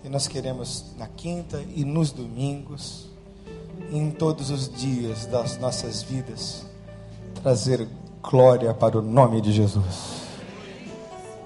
[0.04, 3.10] E nós queremos na quinta e nos domingos,
[3.92, 6.66] em todos os dias das nossas vidas,
[7.44, 7.88] trazer
[8.30, 10.28] glória para o nome de Jesus.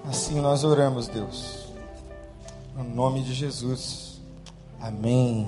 [0.08, 1.68] Assim nós oramos, Deus.
[2.76, 4.20] No nome de Jesus.
[4.80, 5.48] Amém.